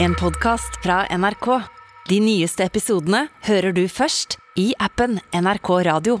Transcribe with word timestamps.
En 0.00 0.14
podkast 0.14 0.76
fra 0.82 1.06
NRK. 1.10 1.46
De 2.08 2.20
nyeste 2.22 2.62
episodene 2.62 3.24
hører 3.48 3.74
du 3.74 3.80
først 3.90 4.36
i 4.54 4.68
appen 4.78 5.16
NRK 5.34 5.70
Radio. 5.88 6.20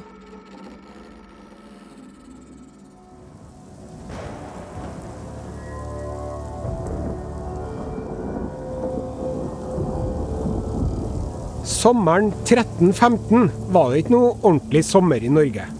Sommeren 11.62 12.32
1315 12.42 13.46
var 13.70 13.92
det 13.94 14.02
ikke 14.02 14.16
noe 14.18 14.36
ordentlig 14.40 14.88
sommer 14.90 15.22
i 15.22 15.30
Norge. 15.30 15.70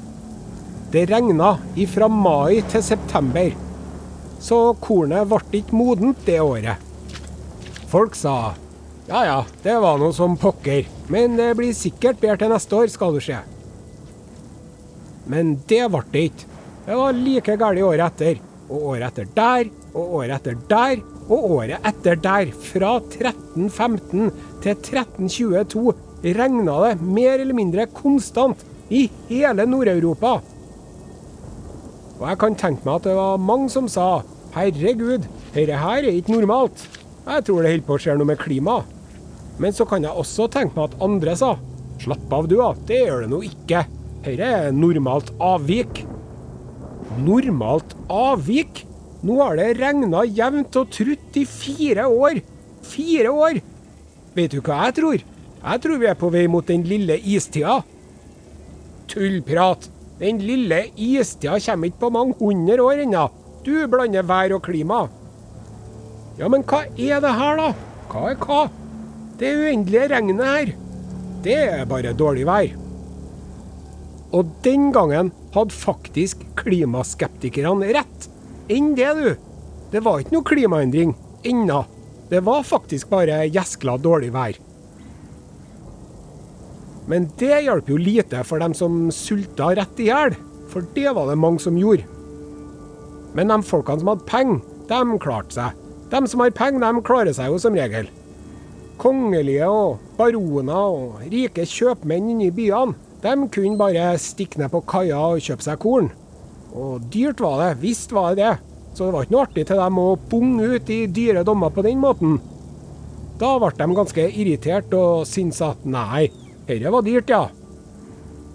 Det 0.94 1.08
regna 1.10 1.56
fra 1.98 2.06
mai 2.06 2.62
til 2.70 2.90
september, 2.94 3.56
så 4.38 4.68
kornet 4.78 5.26
ble 5.34 5.64
ikke 5.66 5.82
modent 5.82 6.22
det 6.30 6.38
året. 6.46 6.87
Folk 7.88 8.16
sa 8.18 8.54
ja 9.08 9.22
ja, 9.24 9.36
det 9.64 9.74
var 9.80 9.96
noe 9.96 10.12
som 10.12 10.34
pokker, 10.36 10.84
men 11.08 11.38
det 11.38 11.54
blir 11.56 11.72
sikkert 11.72 12.18
bedre 12.20 12.42
til 12.42 12.50
neste 12.52 12.76
år, 12.76 12.90
skal 12.92 13.14
du 13.16 13.22
se. 13.24 13.38
Men 15.32 15.54
det 15.70 15.86
ble 15.88 16.02
det 16.12 16.24
ikke. 16.28 16.48
Det 16.84 16.98
var 16.98 17.16
like 17.16 17.54
galt 17.60 17.80
året 17.84 18.04
etter, 18.04 18.42
og 18.68 18.84
året 18.90 19.06
etter 19.08 19.30
der, 19.38 19.70
og 19.94 20.12
året 20.20 20.34
etter 20.36 20.60
der, 20.68 21.00
og 21.28 21.48
året 21.56 21.88
etter 21.88 22.20
der. 22.20 22.52
Fra 22.68 22.92
1315 23.00 24.28
til 24.60 24.76
1322 24.76 25.96
regna 26.36 26.76
det 26.84 26.94
mer 27.00 27.38
eller 27.38 27.56
mindre 27.56 27.88
konstant 27.96 28.64
i 28.92 29.06
hele 29.30 29.64
Nord-Europa. 29.68 30.38
Og 32.18 32.24
jeg 32.28 32.40
kan 32.44 32.60
tenke 32.60 32.84
meg 32.84 32.98
at 32.98 33.08
det 33.08 33.16
var 33.16 33.40
mange 33.40 33.72
som 33.72 33.88
sa 33.88 34.18
herregud, 34.52 35.28
dette 35.54 35.80
her 35.80 36.02
er 36.02 36.12
ikke 36.12 36.36
normalt. 36.36 36.88
Jeg 37.28 37.44
tror 37.44 37.62
det 37.62 37.72
holder 37.74 37.86
på 37.86 37.96
å 37.96 38.00
skje 38.00 38.16
noe 38.16 38.28
med 38.30 38.40
klimaet. 38.40 38.94
Men 39.58 39.74
så 39.74 39.84
kan 39.90 40.04
jeg 40.06 40.14
også 40.14 40.46
tenke 40.54 40.78
meg 40.78 40.92
at 40.92 41.00
andre 41.02 41.34
sa 41.36 41.56
slapp 41.98 42.32
av 42.32 42.46
du 42.46 42.56
da, 42.60 42.72
det 42.86 43.00
gjør 43.02 43.24
det 43.24 43.30
nå 43.32 43.40
ikke. 43.48 43.82
Dette 44.22 44.46
er 44.46 44.74
normalt 44.74 45.32
avvik. 45.42 46.04
Normalt 47.24 47.96
avvik? 48.12 48.84
Nå 49.26 49.40
har 49.42 49.58
det 49.58 49.72
regna 49.80 50.22
jevnt 50.24 50.78
og 50.78 50.92
trutt 50.94 51.38
i 51.40 51.44
fire 51.48 52.06
år. 52.06 52.40
Fire 52.86 53.32
år! 53.34 53.60
Vet 54.36 54.54
du 54.54 54.60
hva 54.62 54.84
jeg 54.86 54.98
tror? 55.00 55.24
Jeg 55.58 55.82
tror 55.82 55.98
vi 55.98 56.06
er 56.06 56.18
på 56.18 56.30
vei 56.30 56.44
mot 56.50 56.66
den 56.66 56.86
lille 56.86 57.18
istida. 57.18 57.80
Tullprat! 59.10 59.88
Den 60.18 60.40
lille 60.42 60.84
istida 60.94 61.58
kommer 61.62 61.90
ikke 61.90 62.04
på 62.04 62.14
mange 62.14 62.38
hundre 62.38 62.82
år 62.82 63.02
ennå. 63.04 63.26
Du 63.66 63.74
blander 63.90 64.26
vær 64.26 64.54
og 64.56 64.64
klima. 64.66 65.06
Ja, 66.38 66.46
men 66.46 66.62
hva 66.70 66.84
er 66.94 67.22
det 67.22 67.32
her, 67.34 67.58
da? 67.58 67.70
Hva 68.12 68.28
er 68.30 68.36
hva? 68.38 68.60
Det 69.38 69.50
uendelige 69.58 70.10
regnet 70.12 70.44
her. 70.46 70.70
Det 71.42 71.56
er 71.64 71.88
bare 71.90 72.14
dårlig 72.14 72.44
vær. 72.46 72.68
Og 74.34 74.50
den 74.62 74.90
gangen 74.94 75.32
hadde 75.54 75.74
faktisk 75.74 76.44
klimaskeptikerne 76.58 77.90
rett. 77.96 78.28
Enn 78.70 78.92
det, 78.98 79.10
du. 79.18 79.30
Det 79.90 80.02
var 80.04 80.20
ikke 80.22 80.36
noe 80.36 80.46
klimaendring 80.46 81.14
ennå. 81.48 81.82
Det 82.28 82.42
var 82.44 82.66
faktisk 82.68 83.08
bare 83.10 83.40
gjeskla 83.48 83.96
dårlig 84.04 84.30
vær. 84.34 84.58
Men 87.08 87.30
det 87.40 87.62
hjalp 87.64 87.88
jo 87.88 87.96
lite 87.96 88.44
for 88.44 88.60
dem 88.60 88.76
som 88.76 89.08
sulta 89.14 89.72
rett 89.74 90.02
i 90.04 90.10
hjel, 90.10 90.36
for 90.68 90.84
det 90.94 91.08
var 91.16 91.30
det 91.30 91.38
mange 91.40 91.62
som 91.64 91.78
gjorde. 91.80 92.04
Men 93.34 93.48
de 93.50 93.62
folkene 93.64 94.04
som 94.04 94.12
hadde 94.12 94.28
penger, 94.28 94.60
de 94.90 95.20
klarte 95.24 95.56
seg. 95.56 95.87
De 96.08 96.22
som 96.26 96.40
har 96.40 96.54
penger, 96.56 96.80
de 96.80 97.04
klarer 97.04 97.34
seg 97.36 97.52
jo 97.52 97.58
som 97.60 97.76
regel. 97.76 98.08
Kongelige 98.98 99.68
og 99.68 99.98
baroner 100.18 100.94
og 100.94 101.20
rike 101.30 101.66
kjøpmenn 101.68 102.32
inne 102.32 102.48
i 102.48 102.54
byene, 102.54 102.96
de 103.22 103.34
kunne 103.50 103.78
bare 103.78 104.12
stikke 104.22 104.60
ned 104.60 104.70
på 104.72 104.84
kaia 104.88 105.18
og 105.34 105.42
kjøpe 105.42 105.66
seg 105.66 105.80
korn. 105.82 106.10
Og 106.72 107.04
dyrt 107.12 107.42
var 107.42 107.60
det, 107.62 107.70
visst 107.82 108.14
var 108.14 108.34
det 108.34 108.44
det. 108.44 108.54
Så 108.94 109.06
det 109.06 109.14
var 109.14 109.26
ikke 109.26 109.34
noe 109.34 109.44
artig 109.46 109.64
til 109.68 109.78
dem 109.78 109.98
å 110.02 110.06
bunge 110.30 110.68
ut 110.74 110.90
i 110.90 111.00
dyre 111.14 111.44
dommer 111.46 111.70
på 111.74 111.84
den 111.86 112.00
måten. 112.02 112.38
Da 113.38 113.52
ble 113.62 113.70
de 113.78 113.86
ganske 113.94 114.24
irritert 114.28 114.94
og 114.98 115.26
syntes 115.30 115.60
at 115.62 115.84
nei, 115.86 116.26
dette 116.66 116.90
var 116.90 117.04
dyrt, 117.06 117.30
ja. 117.30 117.44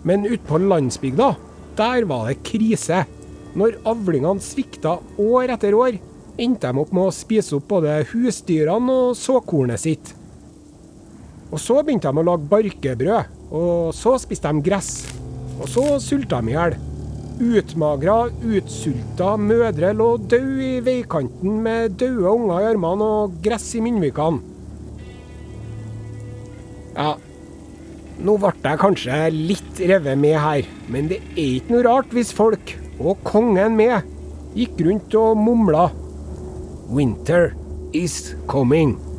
Men 0.03 0.25
ute 0.27 0.44
på 0.50 0.59
landsbygda, 0.59 1.29
der 1.79 2.07
var 2.09 2.27
det 2.27 2.41
krise. 2.44 3.06
Når 3.56 3.77
avlingene 3.88 4.44
svikta 4.44 4.97
år 5.22 5.53
etter 5.56 5.77
år, 5.77 6.00
endte 6.38 6.69
de 6.71 6.81
opp 6.81 6.94
med 6.95 7.09
å 7.09 7.13
spise 7.13 7.57
opp 7.57 7.67
både 7.69 7.99
husdyrene 8.11 8.94
og 8.94 9.17
såkornet 9.17 9.81
sitt. 9.83 10.13
Og 11.53 11.61
så 11.61 11.81
begynte 11.85 12.09
de 12.09 12.21
å 12.21 12.25
lage 12.25 12.49
barkebrød, 12.49 13.35
og 13.53 13.91
så 13.94 14.16
spiste 14.21 14.49
de 14.49 14.63
gress. 14.66 14.94
Og 15.59 15.67
så 15.69 15.83
sulta 16.01 16.41
de 16.41 16.49
i 16.49 16.55
hjel. 16.55 16.77
Utmagra, 17.44 18.29
utsulta 18.45 19.33
mødre 19.41 19.91
lå 19.97 20.16
døde 20.21 20.66
i 20.66 20.81
veikanten 20.85 21.59
med 21.66 21.97
døde 22.01 22.29
unger 22.29 22.61
i 22.61 22.71
armene 22.71 23.11
og 23.19 23.38
gress 23.45 23.71
i 23.77 23.83
munnvikene. 23.85 24.41
Ja, 26.94 27.15
nå 28.21 28.35
ble 28.38 28.53
jeg 28.61 28.81
kanskje 28.81 29.19
litt 29.33 29.81
revet 29.81 30.19
med 30.21 30.38
her, 30.38 30.67
men 30.94 31.09
det 31.09 31.19
er 31.33 31.57
ikke 31.57 31.73
noe 31.73 31.85
rart 31.88 32.13
hvis 32.13 32.33
folk, 32.33 32.75
og 33.01 33.21
kongen 33.25 33.73
med, 33.77 34.05
gikk 34.53 34.77
rundt 34.85 35.15
og 35.17 35.38
mumla 35.41 35.88
Winter 36.93 37.55
is 37.91 38.35
coming. 38.47 39.12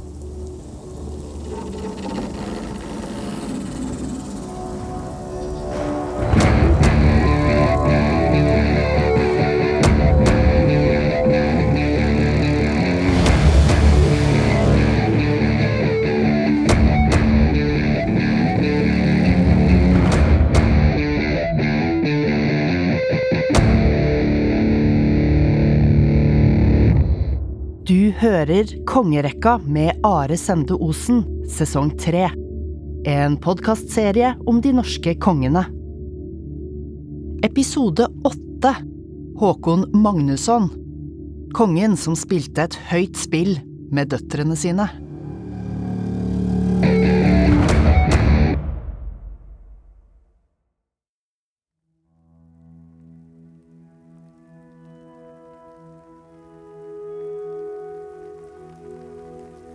Hører 28.44 28.84
Kongerekka 28.84 29.58
med 29.64 30.00
Are 30.04 30.36
Sende 30.36 30.76
Osen, 30.76 31.22
sesong 31.48 31.94
tre. 31.96 32.26
En 33.08 33.38
podkastserie 33.40 34.34
om 34.44 34.58
de 34.60 34.74
norske 34.76 35.14
kongene. 35.16 35.62
Episode 37.46 38.04
åtte 38.24 38.74
Håkon 39.40 39.86
Magnusson. 39.96 40.68
Kongen 41.56 41.96
som 41.96 42.18
spilte 42.20 42.66
et 42.66 42.76
høyt 42.90 43.16
spill 43.16 43.54
med 43.94 44.12
døtrene 44.12 44.58
sine. 44.60 44.90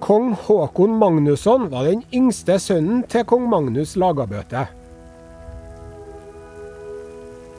Kong 0.09 0.31
Håkon 0.33 0.95
Magnusson 0.97 1.67
var 1.69 1.83
den 1.85 1.99
yngste 2.09 2.55
sønnen 2.57 3.03
til 3.05 3.21
kong 3.29 3.43
Magnus 3.45 3.91
Lagabøte. 3.93 4.63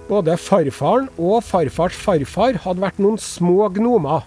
Både 0.08 0.34
farfaren 0.34 1.04
og 1.14 1.44
farfars 1.46 1.94
farfar 1.94 2.56
hadde 2.64 2.82
vært 2.82 2.96
noen 2.98 3.20
små 3.22 3.68
gnomer. 3.76 4.24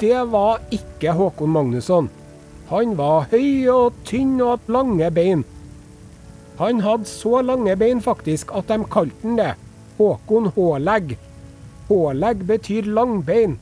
Det 0.00 0.18
var 0.32 0.64
ikke 0.74 1.14
Håkon 1.14 1.52
Magnusson. 1.54 2.08
Han 2.72 2.96
var 2.98 3.28
høy 3.30 3.68
og 3.70 4.00
tynn 4.08 4.32
og 4.40 4.56
hadde 4.56 4.74
lange 4.74 5.10
bein. 5.20 5.44
Han 6.58 6.82
hadde 6.82 7.06
så 7.06 7.38
lange 7.52 7.76
bein 7.78 8.02
faktisk 8.02 8.50
at 8.50 8.66
de 8.72 8.80
kalte 8.96 9.22
han 9.22 9.38
det 9.38 9.52
Håkon 10.00 10.50
Hålegg. 10.58 11.14
Hålegg 11.86 12.42
betyr 12.50 12.90
langbein. 12.98 13.54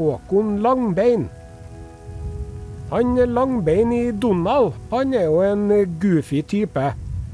Håkon 0.00 0.56
Langbein. 0.64 1.28
Han 2.90 3.14
Langbein 3.14 3.92
i 3.94 4.10
Donald, 4.10 4.72
han 4.90 5.14
er 5.14 5.28
jo 5.28 5.38
en 5.46 5.68
goofy 6.02 6.40
type. 6.42 6.88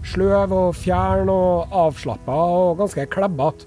Sløv 0.05 0.53
og 0.53 0.75
fjern 0.77 1.31
og 1.33 1.73
avslappa 1.73 2.35
og 2.59 2.83
ganske 2.83 3.07
klebbete. 3.09 3.65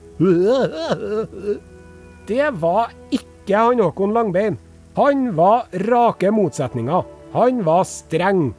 Det 2.30 2.50
var 2.62 2.94
ikke 3.10 3.58
han 3.58 3.82
Håkon 3.82 4.14
Langbein. 4.14 4.60
Han 5.00 5.32
var 5.38 5.66
rake 5.90 6.30
motsetninger. 6.30 7.08
Han 7.34 7.66
var 7.66 7.84
streng. 7.90 8.52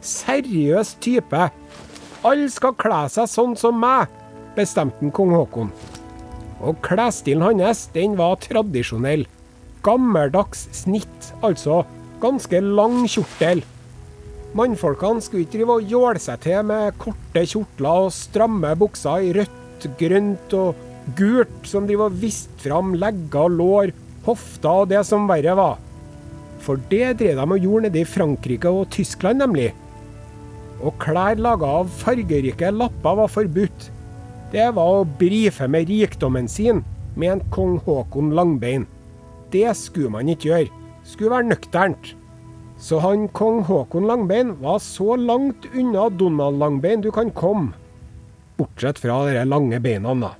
Seriøs 0.00 0.94
type. 1.04 1.44
Alle 2.24 2.48
skal 2.50 2.76
kle 2.80 3.04
seg 3.12 3.28
sånn 3.28 3.52
som 3.58 3.76
meg, 3.82 4.08
bestemte 4.56 5.12
kong 5.12 5.36
Håkon. 5.36 5.70
Og 6.64 6.80
klesstilen 6.82 7.44
hans, 7.44 7.84
den 7.92 8.16
var 8.16 8.40
tradisjonell. 8.42 9.28
Gammeldags 9.84 10.66
snitt, 10.74 11.32
altså 11.44 11.84
ganske 12.22 12.60
lang 12.62 13.02
kjortel. 13.08 13.62
Mannfolkene 14.56 15.22
skulle 15.22 15.44
ikke 15.44 15.58
drive 15.58 15.78
og 15.78 15.90
jåle 15.92 16.20
seg 16.22 16.40
til 16.46 16.62
med 16.66 16.96
korte 17.00 17.44
kjortler 17.50 18.06
og 18.06 18.14
stramme 18.16 18.70
bukser 18.80 19.26
i 19.26 19.34
rødt, 19.36 19.88
grønt 20.00 20.54
og 20.56 20.86
gult, 21.18 21.60
som 21.68 21.86
driver 21.88 22.08
og 22.08 22.16
viste 22.22 22.62
fram 22.62 22.94
legger, 22.98 23.52
lår, 23.52 23.92
hofter 24.26 24.84
og 24.84 24.88
det 24.92 25.04
som 25.08 25.28
verre 25.28 25.54
var. 25.58 25.76
For 26.64 26.80
det 26.90 27.18
drev 27.20 27.38
de 27.38 27.44
og 27.44 27.62
gjorde 27.62 27.86
nede 27.86 28.02
i 28.02 28.08
Frankrike 28.08 28.72
og 28.72 28.88
Tyskland, 28.92 29.40
nemlig. 29.44 29.70
Og 30.82 30.96
klær 31.02 31.38
laga 31.38 31.68
av 31.80 31.92
fargerike 32.00 32.72
lapper 32.74 33.20
var 33.22 33.30
forbudt. 33.32 33.88
Det 34.52 34.66
var 34.74 35.00
å 35.00 35.06
brife 35.20 35.68
med 35.68 35.90
rikdommen 35.90 36.48
sin, 36.48 36.82
med 37.18 37.34
en 37.34 37.46
kong 37.52 37.78
Haakon 37.86 38.32
Langbein. 38.36 38.86
Det 39.52 39.68
skulle 39.76 40.12
man 40.12 40.28
ikke 40.32 40.50
gjøre. 40.50 40.87
Skulle 41.08 41.32
være 41.32 41.48
nøkternt. 41.50 42.12
Så 42.78 43.00
han 43.02 43.26
kong 43.34 43.64
Haakon 43.66 44.06
Langbein 44.06 44.52
var 44.62 44.78
så 44.84 45.16
langt 45.18 45.66
unna 45.74 46.06
Donald 46.14 46.60
Langbein 46.60 47.02
du 47.02 47.10
kan 47.14 47.32
komme. 47.34 47.72
Bortsett 48.58 49.00
fra 49.02 49.24
de 49.26 49.42
lange 49.46 49.80
beina, 49.82 50.14
da. 50.14 50.34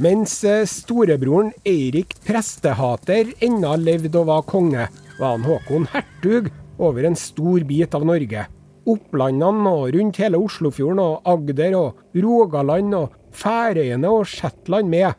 Mens 0.00 0.38
eh, 0.48 0.64
storebroren 0.64 1.50
Eirik 1.68 2.14
prestehater 2.24 3.34
ennå 3.44 3.74
levde 3.76 4.22
og 4.22 4.30
var 4.30 4.46
konge, 4.48 4.86
var 5.18 5.34
han 5.34 5.44
Håkon 5.44 5.88
hertug 5.92 6.48
over 6.80 7.04
en 7.04 7.18
stor 7.18 7.66
bit 7.68 7.96
av 7.96 8.06
Norge. 8.08 8.46
Opplandene 8.88 9.74
og 9.76 9.90
rundt 9.92 10.20
hele 10.22 10.40
Oslofjorden 10.40 11.02
og 11.04 11.28
Agder 11.28 11.76
og 11.76 12.16
Rogaland 12.16 12.96
og 12.96 13.18
Færøyene 13.30 14.10
og 14.10 14.26
Shetland 14.28 14.90
med. 14.90 15.14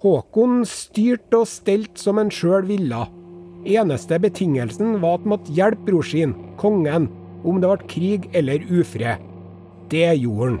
Håkon 0.00 0.62
styrte 0.68 1.42
og 1.42 1.48
stelte 1.50 2.00
som 2.00 2.20
han 2.20 2.32
sjøl 2.32 2.64
ville. 2.70 3.02
Eneste 3.68 4.16
betingelsen 4.22 4.96
var 5.02 5.18
at 5.18 5.26
han 5.26 5.32
måtte 5.34 5.52
hjelpe 5.52 5.84
bror 5.90 6.06
sin, 6.06 6.32
kongen, 6.60 7.10
om 7.44 7.60
det 7.60 7.68
ble 7.68 7.90
krig 7.90 8.30
eller 8.36 8.64
ufred. 8.72 9.20
Det 9.92 10.08
gjorde 10.22 10.46
han. 10.46 10.58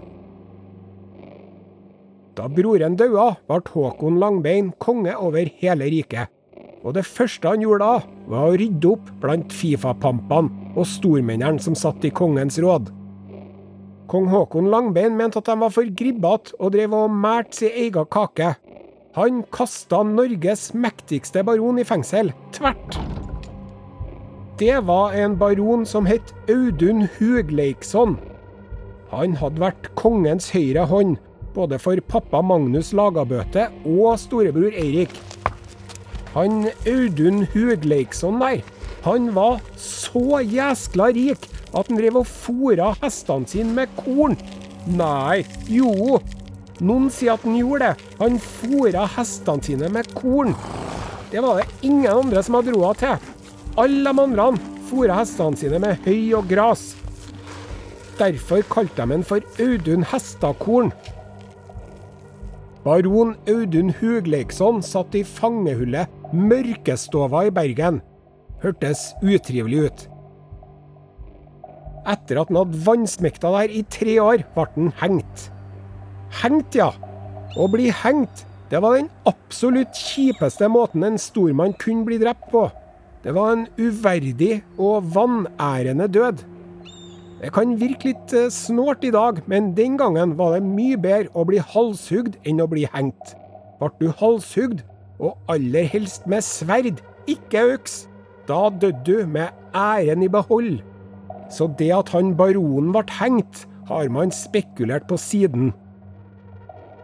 Da 2.36 2.46
broren 2.52 2.96
daua, 3.00 3.32
ble 3.48 3.62
Håkon 3.72 4.20
Langbein 4.20 4.70
konge 4.78 5.16
over 5.16 5.48
hele 5.60 5.88
riket. 5.92 6.28
Og 6.84 6.94
det 6.96 7.04
første 7.04 7.48
han 7.48 7.64
gjorde 7.64 7.84
da, 7.84 8.06
var 8.30 8.48
å 8.48 8.56
rydde 8.56 8.92
opp 8.94 9.10
blant 9.20 9.52
Fifa-pampene 9.52 10.72
og 10.76 10.86
stormennene 10.88 11.60
som 11.60 11.76
satt 11.76 12.04
i 12.08 12.12
kongens 12.12 12.56
råd. 12.62 12.88
Kong 14.10 14.26
Håkon 14.26 14.66
Langbein 14.72 15.14
mente 15.14 15.38
at 15.38 15.46
de 15.46 15.54
var 15.60 15.70
for 15.70 15.86
gribbete 15.94 16.56
og 16.58 16.72
drev 16.74 16.94
og 16.98 17.12
mælte 17.14 17.60
sin 17.60 17.76
egen 17.78 18.08
kake. 18.10 18.54
Han 19.14 19.44
kasta 19.54 20.02
Norges 20.06 20.72
mektigste 20.74 21.44
baron 21.46 21.78
i 21.78 21.84
fengsel, 21.86 22.32
tvert. 22.54 22.98
Det 24.58 24.80
var 24.86 25.14
en 25.14 25.36
baron 25.38 25.86
som 25.86 26.10
het 26.10 26.34
Audun 26.50 27.06
Hugleiksson. 27.18 28.18
Han 29.14 29.38
hadde 29.38 29.62
vært 29.62 29.88
kongens 29.98 30.50
høyre 30.54 30.88
hånd, 30.90 31.16
både 31.54 31.78
for 31.78 32.02
pappa 32.10 32.42
Magnus 32.42 32.90
Lagabøte 32.94 33.68
og 33.86 34.18
storebror 34.18 34.74
Eirik. 34.74 35.14
Han 36.34 36.66
Audun 36.82 37.44
Hugleiksson 37.54 38.42
der, 38.42 38.66
han 39.04 39.30
var 39.34 39.60
så 39.80 40.42
jæskla 40.44 41.10
rik 41.16 41.46
at 41.70 41.88
han 41.88 41.98
drev 42.00 42.20
og 42.20 42.28
fôra 42.28 42.92
hestene 43.00 43.48
sine 43.48 43.72
med 43.74 43.92
korn. 43.96 44.36
Nei, 44.90 45.44
jo, 45.70 46.18
noen 46.80 47.10
sier 47.12 47.36
at 47.36 47.44
han 47.46 47.58
gjorde 47.58 47.90
det. 47.90 48.08
Han 48.20 48.40
fôra 48.42 49.06
hestene 49.16 49.64
sine 49.64 49.90
med 49.92 50.10
korn. 50.16 50.54
Det 51.30 51.42
var 51.44 51.60
det 51.60 51.86
ingen 51.86 52.10
andre 52.10 52.42
som 52.42 52.58
hadde 52.58 52.74
råd 52.74 53.02
til. 53.02 53.30
Alle 53.80 54.12
de 54.12 54.24
andre 54.24 54.50
fôra 54.90 55.20
hestene 55.20 55.60
sine 55.60 55.80
med 55.82 56.02
høy 56.08 56.34
og 56.38 56.50
gras. 56.50 56.90
Derfor 58.20 58.64
kalte 58.68 59.00
de 59.00 59.16
han 59.16 59.24
for 59.24 59.44
Audun 59.62 60.04
Hestakorn. 60.10 60.90
Baron 62.84 63.34
Audun 63.48 63.94
Hugleiksson 63.96 64.82
satt 64.84 65.16
i 65.16 65.24
fangehullet 65.24 66.08
Mørkestova 66.32 67.46
i 67.48 67.52
Bergen. 67.52 68.00
Hørtes 68.60 69.10
utrivelig 69.22 69.86
ut. 69.86 70.02
Etter 72.10 72.40
at 72.40 72.50
han 72.50 72.58
hadde 72.60 72.82
vannsmekta 72.86 73.52
der 73.54 73.72
i 73.72 73.82
tre 73.92 74.16
år, 74.22 74.44
ble 74.54 74.66
han 74.74 74.92
hengt. 75.00 75.48
Hengt, 76.42 76.76
ja. 76.76 76.90
Å 77.58 77.66
bli 77.70 77.90
hengt, 77.90 78.44
det 78.70 78.78
var 78.82 78.96
den 78.96 79.10
absolutt 79.26 79.96
kjipeste 79.98 80.68
måten 80.70 81.02
en 81.06 81.18
stormann 81.18 81.74
kunne 81.80 82.06
bli 82.06 82.20
drept 82.22 82.46
på. 82.52 82.68
Det 83.24 83.34
var 83.36 83.52
en 83.52 83.66
uverdig 83.76 84.60
og 84.78 85.10
vanærende 85.14 86.06
død. 86.08 86.44
Det 87.40 87.50
kan 87.56 87.72
virke 87.80 88.10
litt 88.12 88.32
eh, 88.36 88.50
snålt 88.52 89.04
i 89.08 89.12
dag, 89.12 89.40
men 89.48 89.72
den 89.76 89.96
gangen 90.00 90.36
var 90.36 90.54
det 90.54 90.64
mye 90.64 90.98
bedre 91.00 91.32
å 91.32 91.46
bli 91.48 91.60
halshugd 91.60 92.36
enn 92.44 92.60
å 92.60 92.68
bli 92.68 92.84
hengt. 92.92 93.34
Ble 93.80 93.90
du 93.96 94.10
halshugd, 94.20 94.84
og 95.20 95.36
aller 95.52 95.88
helst 95.88 96.28
med 96.28 96.44
sverd, 96.44 97.00
ikke 97.28 97.64
øks, 97.74 98.04
da 98.50 98.62
døde 98.82 99.04
du 99.06 99.26
med 99.26 99.48
æren 99.74 100.24
i 100.26 100.30
behold. 100.30 100.80
Så 101.50 101.70
det 101.78 101.90
at 101.94 102.10
han 102.14 102.34
baronen 102.38 102.92
ble 102.94 103.06
hengt, 103.18 103.66
har 103.90 104.10
man 104.12 104.30
spekulert 104.30 105.08
på 105.10 105.18
siden. 105.18 105.72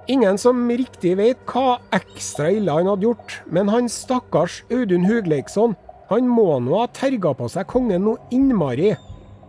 Ingen 0.06 0.38
som 0.38 0.68
riktig 0.70 1.16
vet 1.18 1.40
hva 1.50 1.80
ekstra 1.96 2.52
ille 2.54 2.70
han 2.70 2.86
hadde 2.86 3.08
gjort, 3.08 3.40
men 3.50 3.70
han 3.72 3.90
stakkars 3.90 4.60
Audun 4.70 5.06
Hugleiksson, 5.08 5.74
han 6.12 6.28
må 6.30 6.60
nå 6.62 6.76
ha 6.78 6.86
terga 6.94 7.32
på 7.34 7.48
seg 7.50 7.66
kongen 7.72 8.06
noe 8.06 8.22
innmari. 8.30 8.92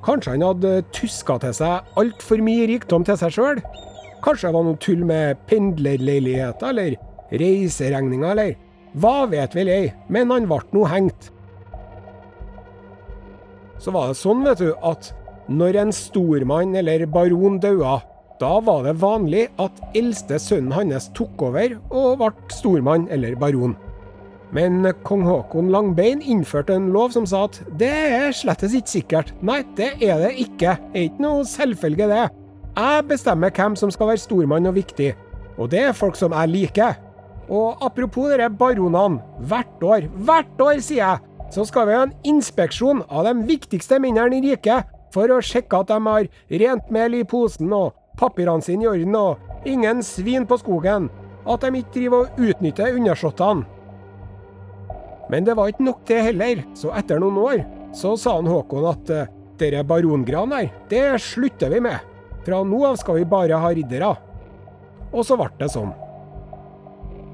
Kanskje 0.05 0.33
han 0.33 0.45
hadde 0.47 0.79
tuska 0.95 1.37
til 1.43 1.53
seg 1.59 1.99
altfor 2.01 2.41
mye 2.41 2.65
rikdom 2.73 3.05
til 3.05 3.19
seg 3.21 3.35
sjøl? 3.35 3.61
Kanskje 4.25 4.49
det 4.49 4.57
var 4.57 4.65
noe 4.65 4.81
tull 4.81 5.05
med 5.05 5.37
pendlerleiligheter 5.49 6.73
eller 6.73 6.97
reiseregninger, 7.37 8.33
eller 8.33 8.55
hva 8.97 9.27
vet 9.29 9.53
vel 9.53 9.69
jeg, 9.69 9.93
men 10.09 10.33
han 10.33 10.49
ble 10.49 10.63
nå 10.73 10.87
hengt 10.89 11.29
så 13.79 13.93
var 13.93 14.09
det 14.09 14.19
sånn, 14.19 14.43
vet 14.47 14.61
du, 14.61 14.71
at 14.85 15.11
når 15.47 15.81
en 15.81 15.93
stormann 15.95 16.75
eller 16.75 17.05
baron 17.09 17.59
daua, 17.63 17.99
da 18.41 18.57
var 18.61 18.83
det 18.85 18.97
vanlig 19.01 19.47
at 19.61 19.79
eldste 19.97 20.37
sønnen 20.41 20.75
hans 20.75 21.09
tok 21.17 21.41
over 21.47 21.77
og 21.89 22.19
ble 22.19 22.31
stormann 22.53 23.07
eller 23.13 23.37
baron. 23.39 23.77
Men 24.55 24.85
kong 25.03 25.25
Haakon 25.27 25.71
Langbein 25.73 26.21
innførte 26.21 26.75
en 26.77 26.91
lov 26.93 27.11
som 27.15 27.25
sa 27.27 27.45
at 27.47 27.57
det 27.79 27.91
er 27.91 28.35
slettes 28.35 28.75
ikke 28.77 28.93
sikkert. 28.93 29.33
Nei, 29.43 29.59
det 29.75 29.95
er 29.99 30.21
det 30.23 30.35
ikke. 30.39 30.77
Det 30.93 31.01
er 31.01 31.07
ikke 31.09 31.25
noe 31.25 31.47
selvfølge, 31.47 32.07
det. 32.07 32.27
Jeg 32.77 33.07
bestemmer 33.09 33.51
hvem 33.51 33.75
som 33.75 33.91
skal 33.91 34.13
være 34.13 34.21
stormann 34.23 34.69
og 34.69 34.77
viktig. 34.77 35.11
Og 35.57 35.71
det 35.73 35.81
er 35.89 35.97
folk 35.97 36.15
som 36.15 36.35
jeg 36.37 36.53
liker. 36.53 36.95
Og 37.49 37.83
apropos 37.83 38.29
dere 38.31 38.51
baronene. 38.53 39.19
Hvert 39.49 39.83
år, 39.83 40.07
hvert 40.27 40.63
år, 40.63 40.79
sier 40.85 41.03
jeg, 41.03 41.26
så 41.53 41.65
skal 41.65 41.87
vi 41.87 41.95
ha 41.95 42.03
en 42.07 42.15
inspeksjon 42.27 43.03
av 43.07 43.27
de 43.27 43.33
viktigste 43.47 43.99
mennene 44.03 44.39
i 44.39 44.43
riket, 44.49 44.89
for 45.13 45.31
å 45.31 45.39
sjekke 45.43 45.79
at 45.81 45.91
de 45.91 45.97
har 46.03 46.27
rent 46.61 46.91
mel 46.93 47.15
i 47.15 47.23
posen 47.27 47.71
og 47.73 47.95
papirene 48.19 48.65
sine 48.65 48.85
i 48.85 48.89
orden 48.91 49.15
og 49.15 49.67
ingen 49.67 50.03
svin 50.03 50.45
på 50.47 50.59
skogen. 50.59 51.07
At 51.47 51.63
de 51.63 51.79
ikke 51.79 51.95
driver 51.95 52.25
og 52.25 52.41
utnytter 52.43 52.97
undersåttene. 52.97 53.65
Men 55.31 55.47
det 55.47 55.57
var 55.59 55.71
ikke 55.71 55.87
nok 55.87 56.03
det 56.07 56.21
heller, 56.23 56.63
så 56.75 56.93
etter 56.95 57.19
noen 57.19 57.39
år 57.41 57.63
så 57.95 58.13
sa 58.19 58.37
han 58.37 58.47
Håkon 58.47 58.87
at 58.87 59.11
uh, 59.11 59.27
dere 59.59 59.83
barongran 59.87 60.53
her, 60.55 60.69
det 60.91 61.03
slutter 61.23 61.71
vi 61.73 61.81
med. 61.83 62.03
Fra 62.45 62.61
nå 62.63 62.83
av 62.87 62.99
skal 62.99 63.19
vi 63.19 63.27
bare 63.27 63.59
ha 63.59 63.71
riddere. 63.75 64.13
Og 65.11 65.25
så 65.27 65.35
ble 65.39 65.49
det 65.59 65.71
sånn. 65.73 65.91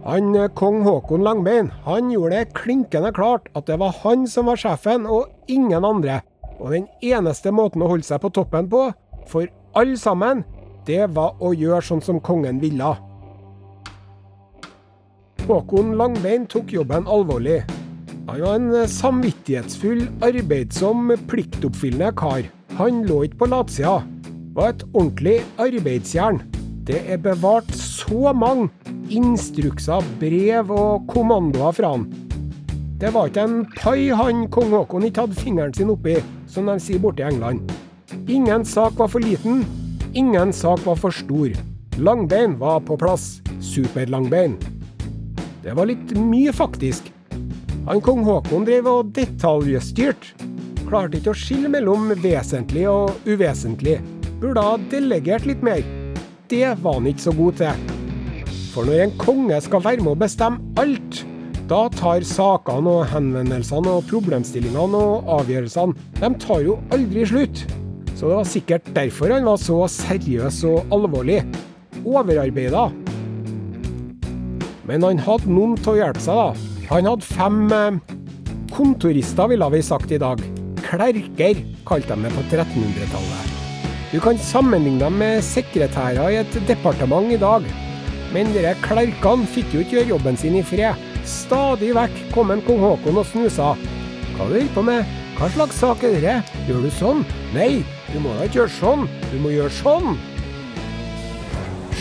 Han 0.03 0.35
eh, 0.35 0.49
kong 0.51 0.81
Haakon 0.83 1.23
Langbein 1.23 1.69
han 1.85 2.11
gjorde 2.11 2.41
det 2.41 2.53
klinkende 2.57 3.13
klart 3.15 3.47
at 3.55 3.69
det 3.69 3.79
var 3.79 3.95
han 4.03 4.27
som 4.27 4.49
var 4.51 4.59
sjefen, 4.59 5.07
og 5.07 5.31
ingen 5.47 5.85
andre. 5.85 6.19
Og 6.59 6.75
den 6.75 6.89
eneste 7.01 7.53
måten 7.55 7.83
å 7.83 7.89
holde 7.93 8.07
seg 8.07 8.19
på 8.23 8.31
toppen 8.35 8.67
på, 8.71 8.89
for 9.27 9.47
alle 9.79 9.97
sammen, 9.97 10.43
det 10.87 11.07
var 11.15 11.39
å 11.39 11.53
gjøre 11.55 11.83
sånn 11.87 12.03
som 12.03 12.19
kongen 12.23 12.59
ville. 12.59 12.91
Håkon 15.47 15.95
Langbein 15.99 16.47
tok 16.51 16.71
jobben 16.75 17.07
alvorlig. 17.07 17.61
Han 18.27 18.43
var 18.43 18.57
en 18.59 18.69
eh, 18.75 18.89
samvittighetsfull, 18.91 20.05
arbeidsom, 20.23 21.11
pliktoppfyllende 21.31 22.11
kar. 22.19 22.47
Han 22.79 23.03
lå 23.07 23.23
ikke 23.27 23.43
på 23.43 23.51
latsida. 23.55 24.01
Var 24.55 24.75
et 24.75 24.85
ordentlig 24.93 25.39
arbeidsjern. 25.59 26.43
Det 26.83 26.99
er 27.07 27.19
bevart 27.23 27.69
så 27.79 28.33
mange 28.35 28.67
instrukser, 29.07 30.03
brev 30.19 30.71
og 30.75 31.05
kommandoer 31.07 31.71
fra 31.77 31.93
han. 31.93 32.09
Det 32.99 33.13
var 33.15 33.29
ikke 33.29 33.45
en 33.47 33.61
pai 33.77 34.09
han 34.11 34.41
kong 34.51 34.73
Haakon 34.75 35.05
ikke 35.07 35.23
hadde 35.23 35.39
fingeren 35.39 35.71
sin 35.77 35.93
oppi, 35.93 36.17
som 36.51 36.67
de 36.67 36.75
sier 36.83 36.99
borte 36.99 37.23
i 37.23 37.29
England. 37.29 37.71
Ingen 38.27 38.67
sak 38.67 38.99
var 38.99 39.07
for 39.15 39.23
liten, 39.23 39.63
ingen 40.11 40.51
sak 40.51 40.83
var 40.83 40.99
for 40.99 41.15
stor. 41.15 41.55
Langbein 42.03 42.59
var 42.59 42.83
på 42.83 42.99
plass. 42.99 43.39
Superlangbein. 43.63 44.59
Det 45.63 45.79
var 45.79 45.87
litt 45.87 46.11
mye, 46.19 46.51
faktisk. 46.51 47.07
Han 47.87 48.03
kong 48.03 48.27
Haakon 48.27 48.67
drev 48.67 48.91
og 48.91 49.15
detaljstyrt. 49.15 50.33
Klarte 50.83 51.21
ikke 51.21 51.31
å 51.31 51.41
skille 51.47 51.71
mellom 51.71 52.11
vesentlig 52.19 52.89
og 52.91 53.15
uvesentlig. 53.23 54.01
Burde 54.43 54.67
ha 54.67 54.79
delegert 54.91 55.47
litt 55.47 55.63
mer. 55.63 56.02
Det 56.53 56.75
var 56.83 56.99
han 56.99 57.07
ikke 57.09 57.23
så 57.23 57.31
god 57.33 57.55
til. 57.57 57.93
For 58.73 58.85
når 58.85 58.99
en 59.07 59.13
konge 59.17 59.57
skal 59.65 59.81
være 59.81 60.03
med 60.05 60.11
å 60.11 60.19
bestemme 60.21 60.81
alt, 60.81 61.23
da 61.69 61.87
tar 61.95 62.25
sakene 62.27 62.91
og 62.91 63.07
henvendelsene 63.09 63.89
og 63.89 64.05
problemstillingene 64.09 64.99
og 64.99 65.31
avgjørelsene 65.39 66.19
De 66.19 66.29
tar 66.43 66.61
jo 66.61 66.75
aldri 66.93 67.23
slutt. 67.25 67.63
Så 68.13 68.29
det 68.29 68.37
var 68.37 68.51
sikkert 68.51 68.91
derfor 68.93 69.33
han 69.33 69.47
var 69.49 69.57
så 69.61 69.79
seriøs 69.89 70.59
og 70.69 70.93
alvorlig. 70.93 71.39
Overarbeida. 72.03 72.85
Men 74.85 75.07
han 75.07 75.23
hadde 75.25 75.49
noen 75.49 75.73
til 75.79 75.95
å 75.95 75.99
hjelpe 76.03 76.21
seg, 76.21 76.37
da. 76.37 76.83
Han 76.91 77.09
hadde 77.09 77.31
fem 77.31 77.63
eh, 77.73 78.19
kontorister, 78.75 79.49
ville 79.49 79.71
vi 79.73 79.81
sagt 79.81 80.13
i 80.13 80.21
dag. 80.21 80.43
Klerker, 80.83 81.65
kalte 81.87 82.19
de 82.19 82.27
det 82.27 82.35
på 82.35 82.45
1300-tallet. 82.51 83.42
Du 84.13 84.19
kan 84.21 84.37
sammenligne 84.37 85.01
dem 85.01 85.15
med 85.17 85.41
sekretærer 85.41 86.27
i 86.29 86.35
et 86.43 86.57
departement 86.67 87.31
i 87.33 87.39
dag. 87.41 87.63
Men 88.29 88.51
dere 88.53 88.75
klerkene 88.83 89.47
fikk 89.49 89.73
jo 89.73 89.81
ikke 89.81 89.95
gjøre 89.95 90.11
jobben 90.11 90.37
sin 90.37 90.59
i 90.59 90.61
fred. 90.61 90.99
Stadig 91.25 91.89
vekk 91.97 92.19
kom 92.35 92.53
en 92.53 92.61
kong 92.67 92.83
Haakon 92.83 93.17
og 93.17 93.25
snusa. 93.25 93.71
Hva 94.35 94.45
du 94.45 94.53
holder 94.53 94.69
på 94.75 94.83
med? 94.85 95.15
Hva 95.39 95.49
slags 95.55 95.81
sak 95.81 96.05
er 96.05 96.19
det? 96.21 96.35
Gjør 96.67 96.85
du 96.85 96.91
sånn? 96.93 97.25
Nei, 97.55 97.81
du 98.11 98.19
må 98.21 98.35
da 98.37 98.45
ikke 98.45 98.59
gjøre 98.61 98.75
sånn. 98.75 99.09
Du 99.31 99.39
må 99.41 99.55
gjøre 99.55 99.73
sånn. 99.79 100.13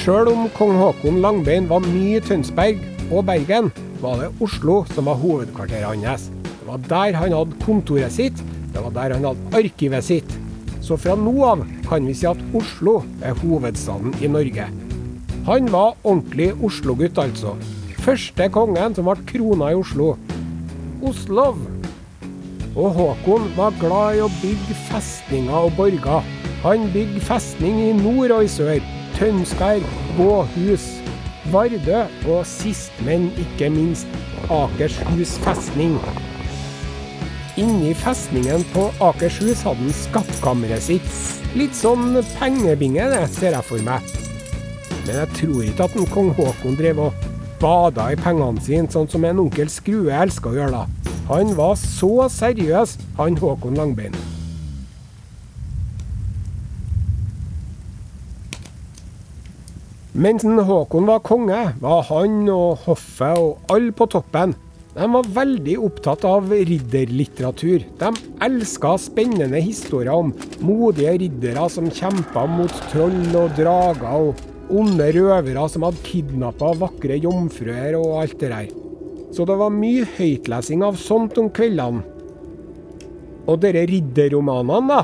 Sjøl 0.03 0.29
om 0.35 0.45
kong 0.59 0.77
Haakon 0.83 1.23
Langbein 1.25 1.73
var 1.73 1.81
mye 1.87 2.21
i 2.21 2.23
Tønsberg 2.29 2.85
og 3.09 3.25
Bergen, 3.31 3.73
var 4.05 4.21
det 4.21 4.33
Oslo 4.45 4.83
som 4.93 5.09
var 5.09 5.21
hovedkvarteret 5.23 6.05
hans. 6.05 6.29
Det 6.45 6.69
var 6.69 6.85
der 6.93 7.21
han 7.23 7.41
hadde 7.41 7.65
kontoret 7.65 8.13
sitt, 8.13 8.45
det 8.75 8.85
var 8.85 8.93
der 9.01 9.17
han 9.17 9.31
hadde 9.31 9.63
arkivet 9.63 10.05
sitt. 10.13 10.42
Så 10.83 10.97
fra 10.99 11.15
nå 11.15 11.33
av 11.47 11.63
kan 11.87 12.07
vi 12.07 12.15
si 12.17 12.27
at 12.27 12.41
Oslo 12.59 13.01
er 13.23 13.37
hovedstaden 13.39 14.17
i 14.21 14.31
Norge. 14.31 14.67
Han 15.47 15.71
var 15.71 15.95
ordentlig 16.03 16.53
Oslo-gutt, 16.63 17.19
altså. 17.19 17.55
Første 18.03 18.49
kongen 18.51 18.95
som 18.95 19.07
ble 19.07 19.15
krona 19.31 19.71
i 19.71 19.79
Oslo. 19.79 20.17
Oslov. 21.07 21.61
Og 22.73 22.97
Håkon 22.97 23.47
var 23.57 23.75
glad 23.79 24.19
i 24.19 24.25
å 24.25 24.31
bygge 24.41 24.79
festninger 24.89 25.69
og 25.69 25.77
borger. 25.79 26.27
Han 26.63 26.89
bygde 26.95 27.23
festning 27.27 27.79
i 27.83 27.93
nord 27.99 28.35
og 28.35 28.47
i 28.47 28.51
sør. 28.51 28.83
Tønsberg, 29.19 29.87
Båhus, 30.17 30.89
Vardø 31.53 32.05
og 32.31 32.47
sist, 32.49 32.95
men 33.07 33.31
ikke 33.39 33.71
minst 33.71 34.07
Akershus 34.51 35.37
festning. 35.45 35.99
Inni 37.61 37.91
festningen 37.93 38.63
på 38.73 38.87
Akershus 39.05 39.61
hadde 39.67 39.85
han 39.85 39.93
skattkammeret 39.93 40.81
sitt. 40.87 41.09
Litt 41.53 41.75
sånn 41.77 42.15
pengebinge, 42.39 43.05
det 43.13 43.27
ser 43.35 43.53
jeg 43.53 43.67
for 43.69 43.85
meg. 43.85 44.07
Men 45.03 45.19
jeg 45.19 45.29
tror 45.37 45.59
ikke 45.67 45.85
at 45.85 45.99
en 46.01 46.09
kong 46.15 46.31
Haakon 46.39 46.79
drev 46.81 47.03
og 47.11 47.27
bada 47.61 48.09
i 48.09 48.17
pengene 48.17 48.65
sine, 48.65 48.89
sånn 48.89 49.11
som 49.13 49.29
en 49.29 49.45
onkel 49.45 49.69
Skrue 49.69 50.17
elska 50.17 50.49
å 50.49 50.57
gjøre 50.57 50.79
da. 50.79 51.13
Han 51.29 51.53
var 51.59 51.77
så 51.77 52.31
seriøs, 52.33 52.97
han 53.21 53.37
Håkon 53.37 53.77
Langbein. 53.77 54.17
Mens 60.17 60.49
Håkon 60.49 61.05
var 61.05 61.21
konge, 61.21 61.63
var 61.85 62.05
han 62.09 62.47
og 62.49 62.87
hoffet 62.89 63.37
og 63.37 63.73
alle 63.77 63.93
på 63.93 64.09
toppen 64.09 64.57
de 64.93 65.07
var 65.09 65.29
veldig 65.35 65.79
opptatt 65.87 66.25
av 66.29 66.51
ridderlitteratur. 66.53 67.87
De 67.99 68.11
elska 68.45 68.93
spennende 69.01 69.61
historier 69.65 70.13
om 70.13 70.35
modige 70.61 71.15
riddere 71.23 71.65
som 71.73 71.89
kjempa 71.89 72.45
mot 72.51 72.75
troll 72.93 73.39
og 73.39 73.55
drager, 73.57 74.29
og 74.29 74.73
onde 74.73 75.09
røvere 75.17 75.65
som 75.73 75.87
hadde 75.87 76.05
kidnappa 76.05 76.75
vakre 76.83 77.17
jomfruer 77.25 77.97
og 77.97 78.21
alt 78.21 78.37
det 78.43 78.53
der. 78.53 78.69
Så 79.33 79.49
det 79.49 79.57
var 79.57 79.73
mye 79.73 80.05
høytlesing 80.19 80.85
av 80.85 81.01
sånt 81.01 81.41
om 81.41 81.49
kveldene. 81.49 82.05
Og 83.49 83.59
disse 83.65 83.89
ridderromanene, 83.89 84.93
da, 84.93 85.03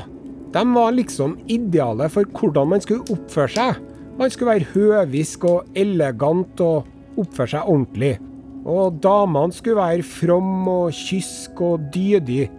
de 0.53 0.65
var 0.77 0.93
liksom 0.95 1.35
idealet 1.49 2.13
for 2.13 2.29
hvordan 2.37 2.75
man 2.75 2.85
skulle 2.85 3.09
oppføre 3.09 3.53
seg. 3.57 3.83
Man 4.21 4.29
skulle 4.29 4.53
være 4.53 4.71
høvisk 4.75 5.49
og 5.49 5.77
elegant 5.77 6.61
og 6.61 6.85
oppføre 7.19 7.55
seg 7.57 7.65
ordentlig. 7.73 8.17
Og 8.67 8.99
damene 9.03 9.55
skulle 9.55 9.79
være 9.79 10.03
from 10.03 10.67
og 10.67 10.95
kysk 10.95 11.61
og 11.63 11.87
dydig. 11.93 12.49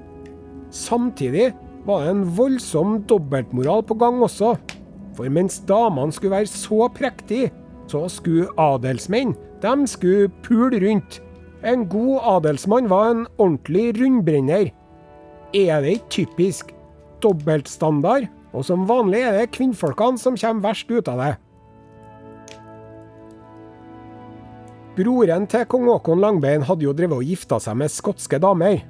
Samtidig 0.71 1.51
var 1.87 2.05
det 2.05 2.15
en 2.15 2.27
voldsom 2.37 3.01
dobbeltmoral 3.11 3.83
på 3.85 3.97
gang 4.01 4.23
også. 4.23 4.55
For 5.17 5.29
mens 5.29 5.61
damene 5.69 6.13
skulle 6.13 6.37
være 6.39 6.47
så 6.47 6.89
prektige, 6.95 7.51
så 7.91 8.07
skulle 8.09 8.49
adelsmenn 8.59 9.35
de 9.61 9.87
skulle 9.87 10.31
pule 10.43 10.81
rundt. 10.81 11.21
En 11.67 11.85
god 11.89 12.21
adelsmann 12.25 12.89
var 12.89 13.11
en 13.11 13.27
ordentlig 13.39 13.93
rundbrenner. 14.01 14.71
Er 15.53 15.81
det 15.81 15.99
ikke 15.99 16.09
typisk 16.11 16.75
dobbeltstandard? 17.23 18.29
Og 18.53 18.65
som 18.65 18.89
vanlig 18.89 19.21
er 19.21 19.37
det 19.37 19.53
kvinnfolkene 19.55 20.19
som 20.19 20.39
kommer 20.41 20.71
verst 20.71 20.91
ut 20.91 21.09
av 21.09 21.21
det. 21.21 21.35
Broren 25.01 25.47
til 25.49 25.63
kong 25.71 25.87
Haakon 25.89 26.21
Langbein 26.21 26.65
hadde 26.69 26.85
jo 26.85 26.93
drevet 26.93 27.23
og 27.23 27.25
gifta 27.25 27.57
seg 27.63 27.79
med 27.81 27.93
skotske 27.93 28.37
damer. 28.43 28.83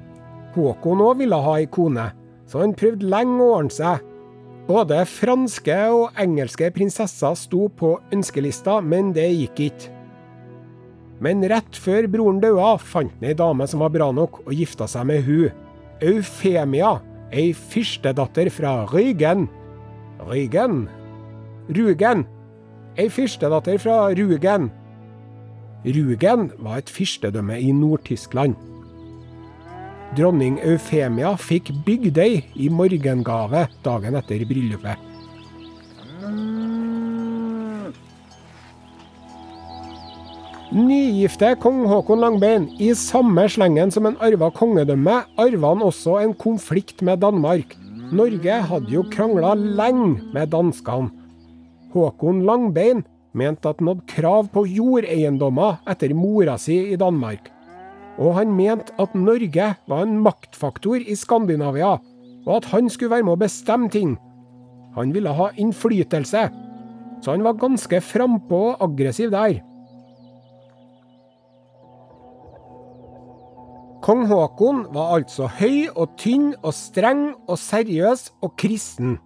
Håkon 0.56 1.02
òg 1.04 1.20
ville 1.20 1.38
ha 1.38 1.52
ei 1.60 1.68
kone, 1.70 2.08
så 2.50 2.64
han 2.64 2.72
prøvde 2.74 3.06
lenge 3.06 3.36
å 3.44 3.52
ordne 3.60 3.74
seg, 3.76 4.00
både 4.66 5.04
franske 5.06 5.76
og 5.94 6.18
engelske 6.18 6.72
prinsesser 6.74 7.36
sto 7.38 7.68
på 7.78 7.92
ønskelista, 8.10 8.80
men 8.82 9.12
det 9.14 9.28
gikk 9.28 9.62
ikke. 9.68 9.92
Men 11.22 11.46
rett 11.52 11.78
før 11.78 12.08
broren 12.10 12.42
døde, 12.42 12.72
fant 12.82 13.14
han 13.20 13.30
ei 13.30 13.36
dame 13.38 13.70
som 13.70 13.84
var 13.84 13.94
bra 13.94 14.10
nok, 14.16 14.40
og 14.48 14.56
gifta 14.56 14.90
seg 14.90 15.06
med 15.12 15.22
hun. 15.28 15.54
Eufemia, 16.02 16.96
ei 17.30 17.52
fyrstedatter 17.54 18.50
fra 18.50 18.80
Rygen. 18.90 19.46
Rygen? 20.26 20.88
Rugen. 21.70 22.26
Ei 22.98 23.06
fyrstedatter 23.12 23.78
fra 23.78 24.02
Rugen. 24.16 24.72
Rugen 25.84 26.50
var 26.60 26.82
et 26.82 26.90
fyrstedømme 26.92 27.56
i 27.60 27.70
Nord-Tyskland. 27.72 28.56
Dronning 30.16 30.58
Eufemia 30.66 31.30
fikk 31.40 31.70
Bygdøy 31.86 32.40
i 32.58 32.66
morgengave 32.68 33.62
dagen 33.84 34.18
etter 34.18 34.42
bryllupet. 34.48 35.06
Nygifte 40.70 41.54
kong 41.58 41.86
Haakon 41.90 42.20
Langbein, 42.22 42.68
i 42.78 42.92
samme 42.94 43.48
slengen 43.50 43.90
som 43.90 44.06
en 44.06 44.18
arva 44.22 44.52
kongedømme, 44.54 45.16
arva 45.40 45.72
han 45.72 45.82
også 45.82 46.20
en 46.20 46.34
konflikt 46.34 47.02
med 47.02 47.24
Danmark. 47.24 47.72
Norge 48.12 48.60
hadde 48.68 48.92
jo 48.92 49.06
krangla 49.10 49.54
lenge 49.56 50.20
med 50.34 50.52
danskene. 50.52 51.10
Håkon 51.90 52.44
Langbein 52.46 53.02
mente 53.32 53.70
at 53.70 53.80
han 53.80 53.92
hadde 53.92 54.10
krav 54.10 54.50
på 54.54 54.66
jordeiendommer 54.66 55.80
etter 55.88 56.14
mora 56.16 56.58
si 56.58 56.78
i 56.92 57.00
Danmark 57.00 57.50
og 58.20 58.36
han 58.36 58.52
mente 58.52 58.92
at 59.00 59.14
Norge 59.16 59.70
var 59.88 60.02
en 60.04 60.18
maktfaktor 60.20 61.00
i 61.00 61.16
Skandinavia, 61.16 61.96
og 62.46 62.52
at 62.56 62.68
han 62.74 62.90
skulle 62.92 63.14
være 63.14 63.26
med 63.26 63.36
å 63.36 63.40
bestemme 63.40 63.88
ting. 63.92 64.16
Han 64.96 65.14
ville 65.14 65.32
ha 65.32 65.50
innflytelse, 65.60 66.44
så 67.20 67.32
han 67.32 67.44
var 67.46 67.60
ganske 67.60 68.00
frampå 68.04 68.62
og 68.74 68.84
aggressiv 68.90 69.32
der. 69.32 69.60
Kong 74.04 74.24
Haakon 74.28 74.86
var 74.94 75.18
altså 75.18 75.48
høy 75.60 75.88
og 75.92 76.16
tynn 76.20 76.54
og 76.64 76.72
streng 76.74 77.34
og 77.46 77.58
seriøs 77.60 78.30
og 78.40 78.56
kristen. 78.58 79.18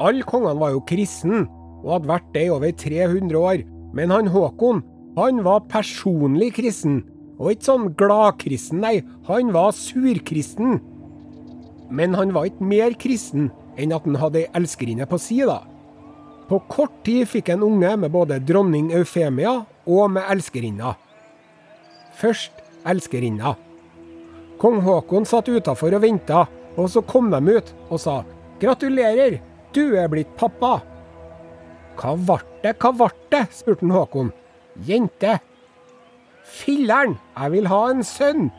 Alle 0.00 0.24
kongene 0.28 0.60
var 0.60 0.72
jo 0.72 0.80
kristne, 0.88 1.44
og 1.86 1.92
hadde 1.94 2.10
vært 2.10 2.30
det 2.34 2.46
i 2.48 2.52
over 2.52 2.72
300 2.82 3.38
år, 3.38 3.62
men 3.94 4.10
han 4.12 4.30
Håkon, 4.34 4.82
han 5.16 5.44
var 5.46 5.68
personlig 5.70 6.50
kristen 6.58 7.04
og 7.36 7.52
ikke 7.52 7.68
sånn 7.68 7.88
gladkristen, 8.00 8.80
nei, 8.80 9.00
han 9.28 9.52
var 9.52 9.74
surkristen. 9.76 10.78
Men 11.92 12.16
han 12.16 12.32
var 12.34 12.48
ikke 12.48 12.66
mer 12.66 12.96
kristen 12.98 13.50
enn 13.76 13.92
at 13.92 14.06
han 14.08 14.16
hadde 14.20 14.42
ei 14.42 14.52
elskerinne 14.56 15.06
på 15.08 15.20
si, 15.20 15.42
da. 15.44 15.60
På 16.48 16.62
kort 16.70 16.94
tid 17.04 17.26
fikk 17.28 17.50
han 17.52 17.64
unge 17.66 17.92
med 18.00 18.14
både 18.14 18.40
dronning 18.46 18.88
Eufemia 18.96 19.58
og 19.84 20.10
med 20.14 20.24
elskerinna. 20.32 20.94
Først 22.16 22.64
elskerinna. 22.88 23.56
Kong 24.56 24.80
Haakon 24.86 25.26
satt 25.28 25.50
utafor 25.52 25.98
og 25.98 26.04
venta, 26.06 26.46
og 26.76 26.88
så 26.92 27.02
kom 27.04 27.28
de 27.32 27.58
ut 27.58 27.72
og 27.90 28.00
sa 28.00 28.20
gratulerer, 28.62 29.40
du 29.76 29.98
er 30.00 30.08
blitt 30.08 30.32
pappa. 30.40 30.78
Hva 31.96 32.14
vart 32.28 32.48
det, 32.62 32.76
hva 32.80 32.92
vart 32.92 33.20
det? 33.32 33.46
spurte 33.56 33.88
Håkon. 33.88 34.32
Jente. 34.84 35.38
Filleren, 36.46 37.16
jeg 37.34 37.52
vil 37.56 37.68
ha 37.72 37.82
en 37.90 38.04
sønn! 38.06 38.50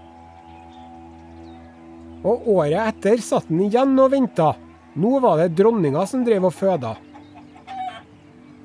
Og 2.27 2.47
året 2.57 2.79
etter 2.81 3.21
satt 3.23 3.47
han 3.51 3.61
igjen 3.67 3.93
og 4.01 4.11
venta. 4.11 4.55
Nå 4.97 5.19
var 5.23 5.37
det 5.39 5.53
dronninga 5.55 6.03
som 6.09 6.25
drev 6.25 6.49
og 6.49 6.55
føda. 6.57 6.95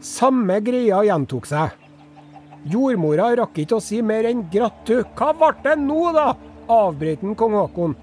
Samme 0.03 0.57
greia 0.65 1.03
gjentok 1.07 1.47
seg. 1.47 1.77
Jordmora 2.73 3.29
rakk 3.39 3.61
ikke 3.63 3.79
å 3.79 3.85
si 3.85 4.01
mer 4.03 4.27
enn 4.27 4.47
'gratu'. 4.51 5.05
Hva 5.19 5.33
ble 5.37 5.53
det 5.63 5.77
nå, 5.83 6.01
da? 6.17 6.33
avbrøt 6.71 7.23
kong 7.37 7.55
Haakon. 7.59 7.95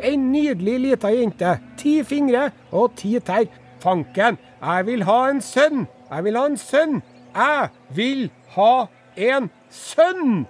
Ei 0.00 0.16
nydelig 0.16 0.76
lita 0.80 1.10
jente. 1.12 1.58
Ti 1.78 2.02
fingre 2.02 2.50
og 2.72 2.96
ti 2.96 3.18
tær. 3.20 3.46
Fanken, 3.78 4.38
jeg 4.60 4.86
vil 4.86 5.04
ha 5.06 5.18
en 5.30 5.40
sønn! 5.40 5.86
Jeg 6.08 6.24
vil 6.24 6.38
ha 6.38 6.44
en 6.48 6.60
sønn! 6.60 7.00
Jeg 7.36 7.68
vil 7.94 8.28
ha 8.54 8.72
en 9.16 9.50
sønn! 9.70 10.46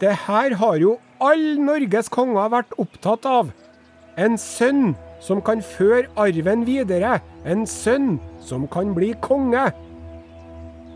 Det 0.00 0.12
her 0.26 0.56
har 0.60 0.76
jo 0.80 0.96
alle 1.24 1.56
Norges 1.64 2.08
konger 2.12 2.50
vært 2.52 2.72
opptatt 2.80 3.24
av. 3.28 3.52
En 4.20 4.36
sønn 4.40 4.94
som 5.24 5.40
kan 5.44 5.62
føre 5.64 6.08
arven 6.20 6.64
videre. 6.68 7.18
En 7.48 7.64
sønn 7.68 8.16
som 8.44 8.66
kan 8.72 8.92
bli 8.96 9.12
konge. 9.24 9.70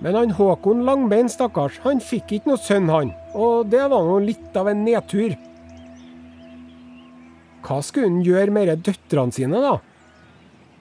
Men 0.01 0.17
han 0.17 0.33
Håkon 0.37 0.85
Langbein, 0.85 1.29
stakkars, 1.29 1.77
han 1.85 2.01
fikk 2.01 2.39
ikke 2.39 2.53
noe 2.53 2.61
sønn, 2.61 2.89
han. 2.93 3.13
Og 3.37 3.69
det 3.73 3.85
var 3.93 4.05
nå 4.05 4.19
litt 4.25 4.57
av 4.57 4.71
en 4.73 4.85
nedtur. 4.85 5.37
Hva 7.65 7.81
skulle 7.85 8.09
han 8.09 8.23
gjøre 8.25 8.53
med 8.57 8.73
døtrene 8.87 9.37
sine, 9.37 9.61
da? 9.61 9.77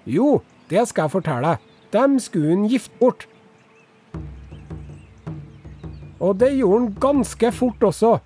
Jo, 0.08 0.38
det 0.69 0.88
skal 0.89 1.07
jeg 1.07 1.15
fortelle 1.17 1.53
deg. 1.53 1.67
Dem 1.93 2.19
skulle 2.21 2.53
han 2.53 2.67
gifte 2.69 2.99
bort. 2.99 3.25
Og 6.19 6.35
det 6.39 6.51
gjorde 6.57 6.83
han 6.83 6.91
ganske 7.01 7.51
fort 7.55 7.83
også. 7.83 8.17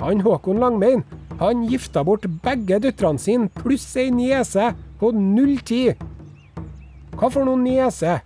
Han 0.00 0.24
Håkon 0.24 0.60
Langbein 0.60 1.04
han 1.40 1.66
gifta 1.68 2.00
bort 2.04 2.24
begge 2.44 2.78
døtrene 2.80 3.20
sine 3.20 3.50
pluss 3.52 3.90
ei 4.00 4.08
niese 4.10 4.70
på 5.00 5.10
null 5.12 5.58
tid. 5.68 6.00
Hva 7.16 7.28
for 7.32 7.44
noen 7.44 7.64
niese? 7.64 8.18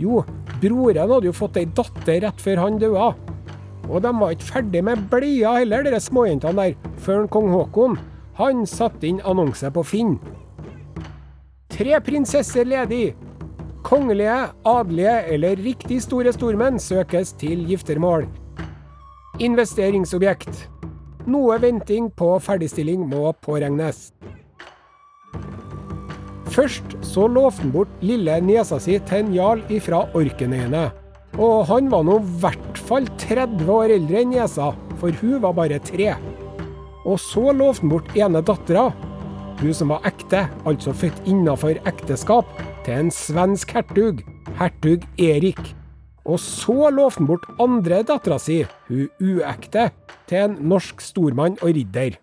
Jo, 0.00 0.22
broren 0.62 1.04
hadde 1.04 1.28
jo 1.28 1.34
fått 1.36 1.58
ei 1.60 1.66
datter 1.68 2.22
rett 2.24 2.40
før 2.40 2.62
han 2.64 2.80
døde. 2.80 3.10
Og 3.84 4.00
de 4.00 4.12
var 4.16 4.32
ikke 4.32 4.48
ferdig 4.48 4.80
med 4.84 5.04
bleia 5.12 5.58
heller, 5.58 5.84
de 5.84 6.00
småjentene 6.00 6.56
der, 6.56 6.92
før 7.04 7.28
kong 7.28 7.52
Håkon 7.52 7.98
han 8.40 8.64
satte 8.66 9.06
inn 9.06 9.20
annonse 9.28 9.68
på 9.70 9.84
Finn. 9.86 10.16
Tre 11.74 11.96
prinsesser 12.06 12.68
ledig. 12.70 13.16
Kongelige, 13.82 14.36
adelige 14.62 15.14
eller 15.34 15.58
riktig 15.58 15.96
store 16.04 16.30
stormenn 16.30 16.76
søkes 16.78 17.32
til 17.40 17.64
giftermål. 17.66 18.28
Investeringsobjekt. 19.42 20.68
Noe 21.26 21.56
venting 21.58 22.12
på 22.14 22.28
ferdigstilling 22.44 23.02
må 23.10 23.32
påregnes. 23.42 24.12
Først 26.54 26.94
så 27.02 27.26
lovte 27.26 27.64
han 27.64 27.72
bort 27.74 28.04
lille 28.06 28.36
niesa 28.46 28.78
si 28.78 29.00
til 29.08 29.24
en 29.24 29.32
jarl 29.34 29.64
ifra 29.74 30.04
Orkenøyene. 30.14 30.84
Og 31.42 31.64
han 31.72 31.90
var 31.90 32.06
nå 32.06 32.20
i 32.20 32.36
hvert 32.44 32.78
fall 32.86 33.08
30 33.18 33.66
år 33.80 33.96
eldre 33.96 34.22
enn 34.22 34.30
niesa, 34.36 34.70
for 35.02 35.10
hun 35.24 35.42
var 35.42 35.58
bare 35.58 35.82
tre. 35.82 36.12
Og 37.02 37.18
så 37.18 37.48
lovte 37.50 37.82
han 37.82 37.96
bort 37.96 38.14
ene 38.14 38.44
dattera, 38.46 38.92
hun 39.60 39.74
som 39.76 39.92
var 39.94 40.04
ekte, 40.08 40.44
altså 40.66 40.94
født 40.96 41.28
innafor 41.30 41.78
ekteskap, 41.88 42.48
til 42.84 43.06
en 43.06 43.10
svensk 43.14 43.74
hertug, 43.76 44.22
hertug 44.58 45.06
Erik. 45.20 45.60
Og 46.24 46.40
så 46.40 46.88
lovte 46.94 47.20
han 47.20 47.28
bort 47.28 47.44
andre 47.60 48.00
dattera 48.06 48.38
si, 48.40 48.62
hun 48.88 49.08
uekte, 49.20 49.90
til 50.28 50.46
en 50.46 50.58
norsk 50.72 51.04
stormann 51.04 51.58
og 51.60 51.74
ridder. 51.76 52.16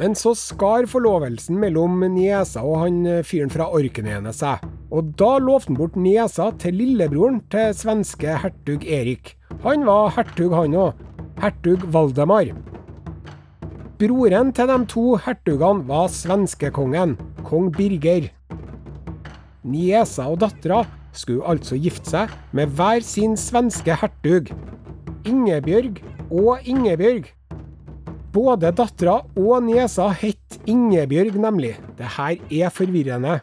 Men 0.00 0.16
så 0.18 0.32
skar 0.34 0.88
forlovelsen 0.90 1.60
mellom 1.62 2.00
niesa 2.16 2.64
og 2.66 2.80
han 2.82 3.04
eh, 3.06 3.22
fyren 3.26 3.52
fra 3.52 3.68
Orknøyene 3.70 4.32
seg. 4.34 4.64
Og 4.90 5.14
da 5.20 5.36
lovte 5.38 5.70
han 5.70 5.78
bort 5.78 5.98
niesa 5.98 6.50
til 6.58 6.80
lillebroren 6.80 7.44
til 7.52 7.70
svenske 7.78 8.40
hertug 8.42 8.82
Erik. 8.82 9.36
Han 9.62 9.86
var 9.86 10.16
hertug, 10.18 10.54
han 10.56 10.74
òg. 10.74 11.04
Hertug 11.42 11.86
Valdemar. 11.94 12.50
Broren 13.94 14.48
til 14.50 14.66
de 14.66 14.76
to 14.90 15.02
hertugene 15.22 15.84
var 15.86 16.08
svenskekongen, 16.10 17.12
kong 17.46 17.68
Birger. 17.76 18.26
Niesa 19.62 20.26
og 20.32 20.40
dattera 20.42 20.80
skulle 21.14 21.46
altså 21.46 21.78
gifte 21.78 22.10
seg 22.10 22.32
med 22.50 22.74
hver 22.74 23.06
sin 23.06 23.36
svenske 23.38 23.94
hertug. 24.00 24.50
Ingebjørg 25.30 26.02
og 26.26 26.66
Ingebjørg. 26.66 27.30
Både 28.34 28.74
dattera 28.74 29.20
og 29.38 29.62
niesa 29.62 30.08
het 30.10 30.58
Ingebjørg, 30.66 31.38
nemlig. 31.38 31.76
Det 31.94 32.10
her 32.16 32.42
er 32.50 32.74
forvirrende. 32.74 33.38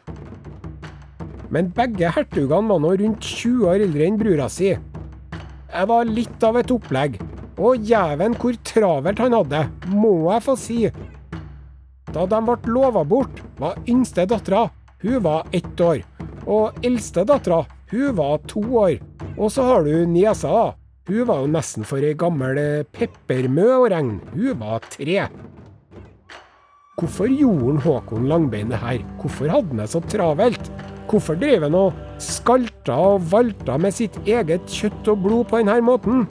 Men 1.48 1.72
begge 1.72 2.12
hertugene 2.12 2.68
var 2.68 2.84
nå 2.84 2.98
rundt 3.00 3.24
20 3.24 3.70
år 3.72 3.86
eldre 3.88 4.10
enn 4.10 4.20
brura 4.20 4.52
si. 4.52 4.76
Det 5.72 5.88
var 5.88 6.12
litt 6.12 6.44
av 6.44 6.60
et 6.60 6.76
opplegg. 6.76 7.22
Og 7.62 7.86
jæven 7.86 8.36
hvor 8.41 8.58
travelt 8.65 9.21
han 9.21 9.36
hadde, 9.38 9.65
må 9.93 10.15
jeg 10.32 10.45
få 10.47 10.56
si. 10.58 10.80
Da 12.12 12.26
de 12.28 12.39
ble 12.47 12.58
lova 12.74 13.04
bort, 13.08 13.43
var 13.62 13.78
yngste 13.89 14.26
dattera, 14.28 14.65
hun 15.04 15.21
var 15.24 15.47
ett 15.56 15.82
år. 15.82 16.02
Og 16.50 16.82
eldste 16.86 17.24
dattera, 17.28 17.63
hun 17.91 18.17
var 18.17 18.41
to 18.50 18.63
år. 18.82 18.97
Og 19.38 19.52
så 19.54 19.67
har 19.67 19.86
du 19.86 19.93
niesa. 20.10 20.71
Hun 21.08 21.28
var 21.28 21.41
jo 21.43 21.54
nesten 21.54 21.86
for 21.88 22.04
ei 22.04 22.13
gammel 22.17 22.58
peppermø 22.93 23.67
å 23.78 23.88
regne. 23.93 24.19
Hun 24.34 24.60
var 24.62 24.84
tre. 24.91 25.26
Hvorfor 27.00 27.32
gjorde 27.34 27.82
Håkon 27.86 28.28
Langbein 28.30 28.69
det 28.69 28.82
her? 28.82 29.00
Hvorfor 29.21 29.50
hadde 29.50 29.74
han 29.74 29.82
det 29.82 29.89
så 29.89 30.02
travelt? 30.12 30.69
Hvorfor 31.10 31.39
drev 31.39 31.65
han 31.65 31.78
og 31.78 31.97
skalta 32.21 32.97
og 33.15 33.26
valta 33.32 33.80
med 33.82 33.95
sitt 33.95 34.19
eget 34.26 34.69
kjøtt 34.69 35.10
og 35.12 35.26
blod 35.26 35.50
på 35.50 35.62
denne 35.62 35.80
måten? 35.86 36.28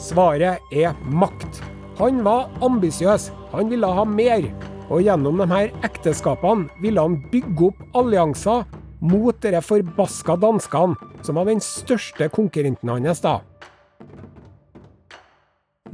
Svaret 0.00 0.74
er 0.74 0.94
makt. 1.06 1.62
Han 1.98 2.24
var 2.26 2.50
ambisiøs. 2.64 3.30
Han 3.52 3.70
ville 3.70 3.86
ha 3.86 4.04
mer. 4.04 4.48
Og 4.90 5.04
gjennom 5.06 5.38
de 5.40 5.46
her 5.48 5.70
ekteskapene 5.86 6.68
ville 6.82 7.00
han 7.00 7.20
bygge 7.32 7.70
opp 7.70 7.96
allianser 7.96 8.64
mot 9.04 9.36
de 9.40 9.60
forbaska 9.62 10.36
danskene, 10.40 10.96
som 11.22 11.38
var 11.38 11.48
den 11.48 11.60
største 11.62 12.28
konkurrenten 12.32 12.90
hans 12.90 13.22
da. 13.24 13.38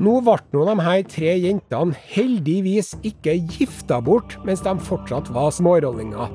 Nå 0.00 0.20
ble 0.24 0.36
nå 0.54 0.64
de 0.64 0.76
her 0.80 1.02
tre 1.12 1.32
jentene 1.42 1.96
heldigvis 2.14 2.94
ikke 3.04 3.34
gifta 3.52 3.98
bort 4.00 4.38
mens 4.46 4.62
de 4.64 4.72
fortsatt 4.86 5.28
var 5.34 5.50
smårollinger. 5.52 6.30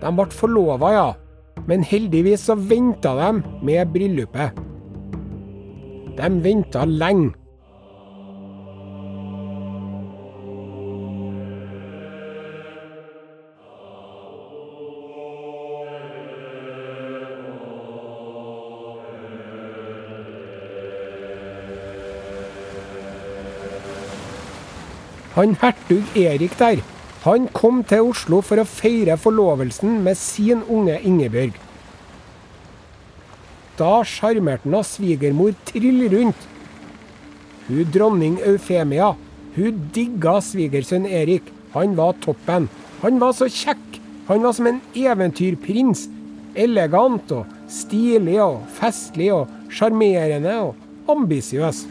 De 0.00 0.12
ble 0.16 0.30
forlova, 0.32 0.92
ja, 0.94 1.08
men 1.68 1.84
heldigvis 1.84 2.46
så 2.48 2.56
venta 2.56 3.12
de 3.18 3.58
med 3.64 3.92
bryllupet. 3.92 4.56
De 6.16 6.28
venta 6.42 6.84
lenge. 6.84 7.32
Han 25.34 25.56
hertug 25.58 26.02
Erik 26.14 26.52
der, 26.58 26.78
han 27.24 27.48
kom 27.52 27.82
til 27.82 28.06
Oslo 28.06 28.38
for 28.46 28.62
å 28.62 28.68
feire 28.70 29.16
forlovelsen 29.18 29.96
med 30.06 30.14
sin 30.20 30.62
unge 30.70 31.00
Ingebjørg. 31.02 31.63
Da 33.78 34.04
sjarmerte 34.06 34.70
han 34.70 34.86
svigermor 34.86 35.54
trill 35.66 36.06
rundt. 36.12 36.46
Hun 37.68 37.90
dronning 37.92 38.38
Eufemia, 38.44 39.14
hun 39.56 39.82
digga 39.94 40.38
svigersønn 40.44 41.06
Erik. 41.06 41.50
Han 41.74 41.96
var 41.98 42.14
toppen. 42.22 42.68
Han 43.02 43.18
var 43.22 43.34
så 43.34 43.48
kjekk. 43.50 44.00
Han 44.28 44.44
var 44.44 44.54
som 44.54 44.68
en 44.70 44.80
eventyrprins. 44.94 46.06
Elegant 46.54 47.32
og 47.34 47.50
stilig 47.72 48.38
og 48.44 48.62
festlig 48.76 49.32
og 49.34 49.50
sjarmerende 49.74 50.54
og 50.68 51.10
ambisiøs. 51.10 51.84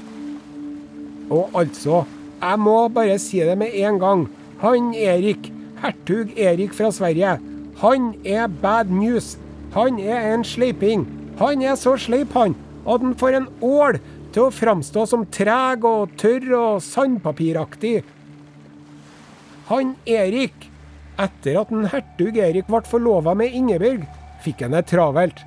Og 1.34 1.50
altså 1.58 2.04
jeg 2.44 2.60
må 2.60 2.76
bare 2.92 3.16
si 3.24 3.40
det 3.40 3.56
med 3.58 3.76
en 3.80 4.00
gang. 4.00 4.24
Han 4.60 4.94
Erik, 4.96 5.52
hertug 5.80 6.32
Erik 6.38 6.74
fra 6.76 6.92
Sverige, 6.92 7.38
han 7.80 8.14
er 8.26 8.48
bad 8.62 8.92
news. 8.92 9.38
Han 9.74 10.00
er 10.00 10.34
en 10.34 10.44
sleiping. 10.44 11.08
Han 11.40 11.64
er 11.66 11.78
så 11.80 11.96
sleip, 11.98 12.34
han, 12.38 12.54
at 12.86 13.02
han 13.02 13.16
får 13.18 13.40
en 13.40 13.48
ål 13.66 13.98
til 14.34 14.48
å 14.48 14.54
framstå 14.54 15.06
som 15.10 15.26
treg 15.34 15.86
og 15.88 16.14
tørr 16.20 16.46
og 16.58 16.84
sandpapiraktig. 16.86 18.02
Han 19.70 19.96
Erik, 20.10 20.70
etter 21.22 21.58
at 21.62 21.72
en 21.74 21.88
hertug 21.90 22.38
Erik 22.38 22.70
ble 22.70 22.84
forlova 22.90 23.34
med 23.38 23.56
Ingebjørg, 23.56 24.06
fikk 24.46 24.66
han 24.66 24.78
det 24.78 24.86
travelt. 24.92 25.42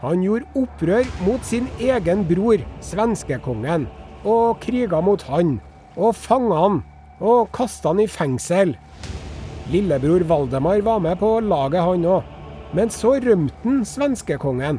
Han 0.00 0.22
gjorde 0.24 0.48
opprør 0.56 1.08
mot 1.26 1.44
sin 1.44 1.66
egen 1.76 2.24
bror, 2.28 2.62
svenskekongen, 2.84 3.88
og 4.24 4.60
kriga 4.64 5.00
mot 5.04 5.20
han, 5.28 5.58
og 5.96 6.16
fanga 6.16 6.64
han, 6.64 6.82
og 7.20 7.50
kasta 7.52 7.92
han 7.92 8.00
i 8.00 8.08
fengsel. 8.08 8.78
Lillebror 9.70 10.24
Valdemar 10.28 10.80
var 10.86 11.04
med 11.04 11.20
på 11.20 11.36
laget, 11.44 11.84
han 11.84 12.12
òg. 12.16 12.36
Men 12.76 12.92
så 12.94 13.16
rømte 13.22 13.56
han 13.64 13.82
svenskekongen. 13.86 14.78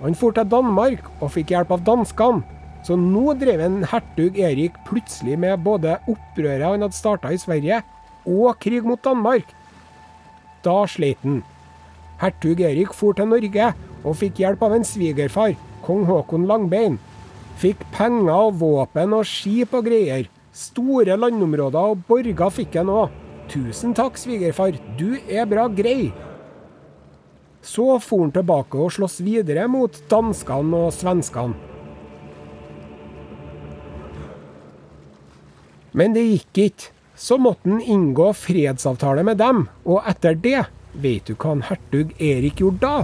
Han 0.00 0.16
for 0.16 0.32
til 0.32 0.48
Danmark 0.48 1.04
og 1.20 1.32
fikk 1.34 1.52
hjelp 1.52 1.74
av 1.76 1.84
danskene. 1.84 2.44
Så 2.86 2.96
nå 2.96 3.34
drev 3.36 3.60
en 3.60 3.82
hertug 3.84 4.38
Erik 4.40 4.78
plutselig 4.86 5.36
med 5.40 5.60
både 5.66 5.98
opprøret 6.08 6.64
han 6.64 6.86
hadde 6.86 6.96
starta 6.96 7.28
i 7.28 7.40
Sverige, 7.40 7.82
og 8.24 8.56
krig 8.62 8.86
mot 8.88 9.02
Danmark. 9.04 9.44
Da 10.64 10.78
sleit 10.88 11.20
han. 11.24 11.42
Hertug 12.20 12.60
Erik 12.64 12.96
for 12.96 13.16
til 13.16 13.28
Norge 13.28 13.70
og 14.00 14.16
fikk 14.16 14.40
hjelp 14.40 14.64
av 14.64 14.78
en 14.78 14.86
svigerfar, 14.88 15.54
kong 15.84 16.06
Haakon 16.08 16.48
Langbein. 16.48 16.96
Fikk 17.60 17.84
penger 17.92 18.32
og 18.32 18.56
våpen 18.62 19.12
og 19.16 19.28
skip 19.28 19.76
og 19.76 19.84
greier. 19.88 20.28
Store 20.56 21.18
landområder 21.20 21.92
og 21.92 22.06
borger 22.08 22.52
fikk 22.56 22.80
han 22.80 22.92
òg. 22.92 23.12
Tusen 23.50 23.92
takk, 23.98 24.16
svigerfar, 24.16 24.76
du 24.96 25.18
er 25.28 25.48
bra 25.50 25.66
grei. 25.68 26.12
Så 27.62 27.98
for 28.00 28.24
han 28.24 28.32
tilbake 28.32 28.78
og 28.80 28.94
sloss 28.96 29.18
videre 29.24 29.66
mot 29.68 29.96
danskene 30.10 30.86
og 30.86 30.94
svenskene. 30.96 31.58
Men 35.92 36.14
det 36.14 36.24
gikk 36.26 36.64
ikke. 36.66 36.90
Så 37.20 37.36
måtte 37.36 37.68
han 37.68 37.82
inngå 37.84 38.30
fredsavtale 38.32 39.20
med 39.26 39.36
dem, 39.42 39.66
og 39.84 40.06
etter 40.08 40.38
det, 40.40 40.62
vet 40.96 41.26
du 41.28 41.34
hva 41.34 41.50
han 41.50 41.66
hertug 41.68 42.14
Erik 42.16 42.62
gjorde 42.62 42.80
da? 42.80 43.02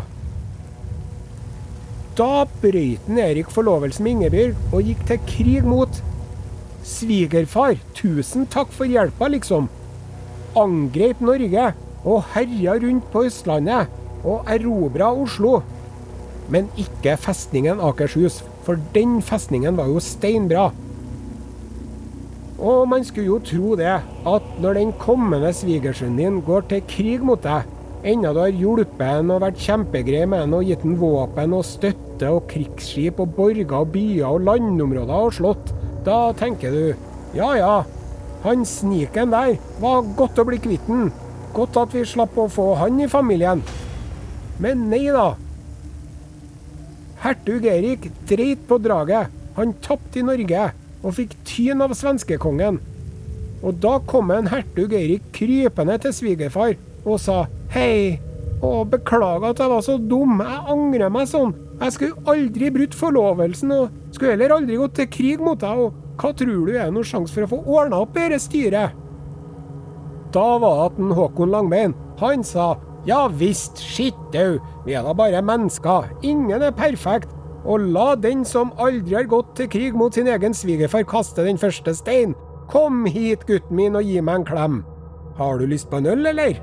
Da 2.16 2.47
brøt 2.62 3.11
Erik 3.12 3.51
forlovelsen 3.53 4.07
med 4.07 4.14
Ingebjørg 4.14 4.73
og 4.73 4.88
gikk 4.88 5.03
til 5.11 5.21
krig 5.29 5.69
mot 5.69 6.01
svigerfar. 6.87 7.77
Tusen 7.99 8.47
takk 8.49 8.73
for 8.73 8.88
hjelpa, 8.88 9.29
liksom. 9.35 9.69
Angrep 10.57 11.21
Norge 11.21 11.69
og 12.07 12.25
herja 12.33 12.79
rundt 12.81 13.12
på 13.12 13.27
Østlandet 13.29 13.92
og 14.24 14.48
erobra 14.50 15.12
Oslo. 15.12 15.61
Men 16.52 16.68
ikke 16.79 17.16
festningen 17.18 17.81
Akershus, 17.83 18.42
for 18.66 18.79
den 18.94 19.18
festningen 19.22 19.79
var 19.79 19.90
jo 19.90 20.02
steinbra. 20.02 20.70
Og 22.57 22.87
man 22.88 23.05
skulle 23.05 23.26
jo 23.26 23.40
tro 23.44 23.74
det, 23.76 23.96
at 24.26 24.52
når 24.62 24.79
den 24.79 24.92
kommende 25.00 25.52
svigersønnen 25.52 26.20
din 26.22 26.38
går 26.46 26.68
til 26.70 26.87
krig 26.88 27.24
mot 27.26 27.42
deg, 27.44 27.66
enda 28.07 28.33
du 28.33 28.40
har 28.40 28.55
hjulpet 28.55 29.02
han 29.07 29.33
og 29.35 29.42
vært 29.42 29.61
kjempegrei 29.61 30.22
med 30.31 30.44
han 30.44 30.55
og 30.57 30.64
gitt 30.64 30.85
han 30.87 30.96
våpen 31.00 31.57
og 31.57 31.66
støtte 31.66 32.31
og 32.33 32.46
krigsskip 32.48 33.20
og 33.20 33.35
borger 33.37 33.74
og 33.76 33.90
byer 33.92 34.31
og 34.31 34.46
landområder 34.46 35.29
og 35.29 35.37
slott, 35.37 35.74
da 36.07 36.31
tenker 36.38 36.72
du 36.72 37.37
ja 37.37 37.50
ja, 37.59 37.74
han 38.46 38.64
sniken 38.64 39.35
der 39.35 39.57
var 39.83 40.07
godt 40.16 40.38
å 40.40 40.46
bli 40.48 40.61
kvitt 40.62 40.87
han. 40.88 41.11
Godt 41.57 41.76
at 41.81 41.94
vi 41.96 42.05
slapp 42.07 42.37
å 42.38 42.48
få 42.52 42.74
han 42.81 43.00
i 43.02 43.09
familien. 43.11 43.62
Men 44.62 44.88
nei 44.90 45.05
da. 45.12 45.35
Hertug 47.23 47.64
Erik 47.69 48.11
dreit 48.29 48.66
på 48.69 48.79
draget. 48.83 49.33
Han 49.57 49.73
tapte 49.85 50.21
i 50.21 50.27
Norge 50.27 50.69
og 51.03 51.16
fikk 51.16 51.35
tyn 51.49 51.85
av 51.85 51.95
svenskekongen. 51.97 52.81
Og 53.64 53.81
da 53.83 53.97
kom 54.09 54.31
en 54.35 54.51
hertug 54.53 54.92
Eirik 54.97 55.25
krypende 55.37 55.97
til 56.03 56.14
svigerfar 56.14 56.77
og 57.07 57.21
sa 57.23 57.45
hei, 57.75 58.21
Å, 58.57 58.87
beklager 58.88 59.51
at 59.53 59.59
jeg 59.61 59.69
var 59.69 59.83
så 59.85 59.95
dum, 60.01 60.38
jeg 60.40 60.61
angrer 60.73 61.11
meg 61.12 61.27
sånn. 61.29 61.51
Jeg 61.77 61.92
skulle 61.92 62.23
aldri 62.33 62.71
brutt 62.73 62.95
forlovelsen, 62.97 63.73
og 63.75 64.14
skulle 64.16 64.33
heller 64.33 64.55
aldri 64.57 64.79
gått 64.81 64.95
til 64.97 65.11
krig 65.12 65.42
mot 65.45 65.61
deg, 65.61 65.77
og 65.77 66.16
hva 66.16 66.31
tror 66.33 66.62
du 66.64 66.73
er 66.73 66.88
noen 66.88 67.05
sjanse 67.05 67.37
for 67.37 67.45
å 67.45 67.51
få 67.51 67.59
ordna 67.77 68.01
opp 68.01 68.16
dette 68.16 68.38
styret? 68.40 68.97
Da 70.33 70.47
var 70.62 70.97
det 70.97 71.11
Håkon 71.19 71.53
Langbein, 71.53 71.92
han 72.23 72.47
sa 72.49 72.73
ja 73.07 73.27
visst, 73.29 73.81
Skitt, 73.83 74.19
du! 74.33 74.59
vi 74.87 74.95
er 74.95 75.07
da 75.07 75.14
bare 75.14 75.42
mennesker, 75.42 76.11
ingen 76.23 76.62
er 76.62 76.75
perfekt, 76.75 77.31
og 77.66 77.83
la 77.95 78.14
den 78.14 78.45
som 78.47 78.73
aldri 78.79 79.16
har 79.16 79.31
gått 79.31 79.57
til 79.59 79.71
krig 79.71 79.97
mot 79.99 80.14
sin 80.14 80.29
egen 80.31 80.55
svigerfar, 80.55 81.07
kaste 81.09 81.47
den 81.47 81.59
første 81.59 81.95
stein. 81.95 82.35
Kom 82.71 83.05
hit, 83.07 83.47
gutten 83.47 83.77
min, 83.79 83.99
og 83.99 84.07
gi 84.07 84.21
meg 84.23 84.40
en 84.40 84.47
klem. 84.47 84.79
Har 85.38 85.59
du 85.59 85.66
lyst 85.71 85.90
på 85.90 85.99
en 86.01 86.07
øl, 86.14 86.27
eller? 86.31 86.61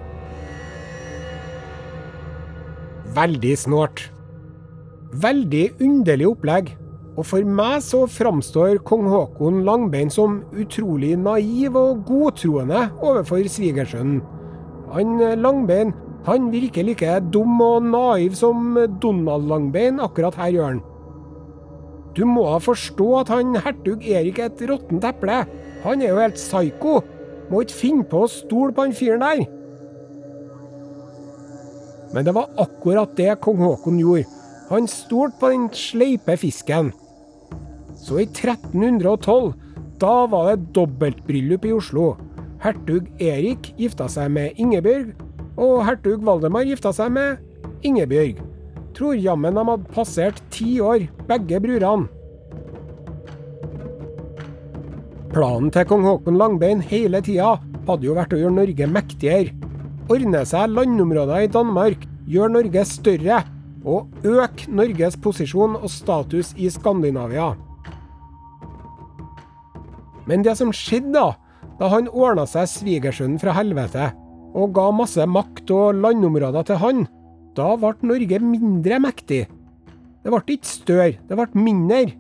Veldig 3.14 3.58
snålt. 3.60 4.08
Veldig 5.14 5.66
underlig 5.84 6.28
opplegg. 6.32 6.72
Og 7.14 7.28
for 7.30 7.46
meg 7.46 7.84
så 7.86 8.08
framstår 8.10 8.80
kong 8.88 9.06
Haakon 9.12 9.62
Langbein 9.68 10.10
som 10.10 10.40
utrolig 10.58 11.14
naiv 11.22 11.76
og 11.78 12.02
godtroende 12.08 12.88
overfor 13.04 13.46
svigersønnen. 13.46 14.24
Han 14.96 15.20
Langbein 15.42 15.94
han 16.24 16.48
virker 16.54 16.86
like 16.88 17.18
dum 17.34 17.60
og 17.62 17.84
naiv 17.84 18.36
som 18.40 18.78
Donald 19.04 19.50
Langbein 19.50 20.00
akkurat 20.00 20.38
her 20.40 20.54
gjør 20.56 20.70
han. 20.70 20.84
Du 22.16 22.24
må 22.30 22.46
da 22.46 22.60
forstå 22.62 23.08
at 23.24 23.32
han 23.34 23.58
hertug 23.66 24.06
Erik 24.06 24.40
er 24.40 24.52
et 24.52 24.64
råttent 24.70 25.04
eple. 25.10 25.42
Han 25.84 26.02
er 26.02 26.14
jo 26.14 26.22
helt 26.22 26.40
psyko. 26.40 27.02
Må 27.50 27.64
ikke 27.64 27.80
finne 27.80 28.08
på 28.08 28.24
å 28.24 28.32
stole 28.32 28.72
på 28.72 28.86
han 28.86 28.96
fyren 28.96 29.26
der. 29.26 29.44
Men 32.14 32.28
det 32.28 32.36
var 32.38 32.54
akkurat 32.62 33.18
det 33.18 33.34
kong 33.42 33.64
Haakon 33.66 33.98
gjorde. 34.00 34.30
Han 34.70 34.88
stolte 34.88 35.42
på 35.42 35.50
den 35.52 35.68
sleipe 35.76 36.38
fisken. 36.40 36.94
Så 37.98 38.22
i 38.22 38.28
1312, 38.30 39.54
da 40.00 40.14
var 40.30 40.54
det 40.54 40.72
dobbeltbryllup 40.78 41.66
i 41.66 41.74
Oslo. 41.76 42.14
Hertug 42.64 43.10
Erik 43.20 43.74
gifta 43.80 44.08
seg 44.12 44.32
med 44.32 44.62
Ingebjørg, 44.62 45.12
og 45.60 45.84
hertug 45.88 46.24
Valdemar 46.26 46.66
gifta 46.68 46.94
seg 46.96 47.14
med 47.14 47.42
Ingebjørg. 47.86 48.42
Tror 48.94 49.18
jammen 49.18 49.58
de 49.58 49.66
hadde 49.70 49.94
passert 49.94 50.42
ti 50.54 50.78
år, 50.82 51.08
begge 51.30 51.60
brurene. 51.64 52.10
Planen 55.34 55.72
til 55.74 55.88
kong 55.90 56.06
Haakon 56.06 56.38
Langbein 56.38 56.84
hele 56.86 57.24
tida 57.26 57.56
hadde 57.88 58.06
jo 58.06 58.14
vært 58.14 58.36
å 58.36 58.40
gjøre 58.40 58.58
Norge 58.60 58.88
mektigere. 58.90 59.56
Ordne 60.12 60.44
seg 60.46 60.70
landområder 60.70 61.48
i 61.48 61.50
Danmark, 61.50 62.06
gjøre 62.30 62.54
Norge 62.54 62.84
større 62.86 63.42
og 63.84 64.14
øke 64.24 64.70
Norges 64.72 65.18
posisjon 65.20 65.76
og 65.80 65.90
status 65.92 66.54
i 66.56 66.70
Skandinavia. 66.72 67.54
Men 70.30 70.46
det 70.46 70.56
som 70.60 70.72
skjedde 70.72 71.12
da, 71.18 71.34
da 71.80 71.90
han 71.92 72.08
ordna 72.14 72.46
seg 72.48 72.70
svigersønnen 72.72 73.42
fra 73.42 73.56
helvete 73.58 74.12
og 74.54 74.74
ga 74.78 74.88
masse 74.94 75.26
makt 75.30 75.72
og 75.74 76.00
landområder 76.02 76.68
til 76.70 76.82
han, 76.82 77.06
da 77.58 77.74
ble 77.78 77.94
Norge 78.06 78.40
mindre 78.42 79.00
mektig. 79.02 79.44
Det 80.24 80.32
ble 80.32 80.56
ikke 80.56 80.70
større, 80.70 81.18
det 81.28 81.38
ble 81.38 81.50
mindre. 81.58 82.14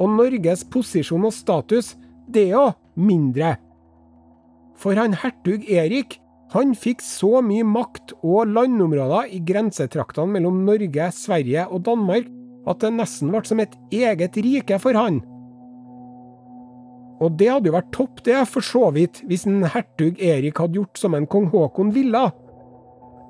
Og 0.00 0.14
Norges 0.16 0.64
posisjon 0.72 1.26
og 1.28 1.34
status, 1.36 1.94
det 2.30 2.48
er 2.48 2.58
òg 2.62 2.72
mindre. 2.96 3.56
For 4.80 4.96
han 4.96 5.18
hertug 5.20 5.66
Erik, 5.68 6.16
han 6.54 6.72
fikk 6.74 7.02
så 7.04 7.42
mye 7.46 7.66
makt 7.68 8.14
og 8.26 8.50
landområder 8.50 9.28
i 9.36 9.42
grensetraktene 9.46 10.38
mellom 10.38 10.64
Norge, 10.66 11.10
Sverige 11.14 11.68
og 11.68 11.84
Danmark 11.86 12.30
at 12.68 12.80
det 12.82 12.90
nesten 12.96 13.30
ble 13.32 13.42
som 13.46 13.60
et 13.62 13.76
eget 13.94 14.36
rike 14.40 14.78
for 14.82 14.96
han. 14.98 15.20
Og 17.20 17.36
det 17.36 17.50
hadde 17.52 17.68
jo 17.68 17.76
vært 17.76 17.92
topp, 17.92 18.22
det, 18.24 18.38
for 18.48 18.64
så 18.64 18.88
vidt, 18.96 19.20
hvis 19.28 19.44
en 19.48 19.66
hertug 19.68 20.20
Erik 20.24 20.60
hadde 20.62 20.80
gjort 20.80 21.00
som 21.00 21.16
en 21.16 21.28
kong 21.28 21.50
Haakon 21.52 21.92
ville. 21.92 22.22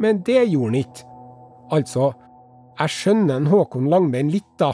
Men 0.01 0.23
det 0.27 0.45
gjorde 0.47 0.71
han 0.71 0.79
ikke. 0.81 1.07
Altså, 1.75 2.13
jeg 2.81 2.95
skjønner 2.95 3.37
en 3.37 3.51
Håkon 3.51 3.91
Langbein 3.93 4.31
litt, 4.33 4.49
da. 4.59 4.73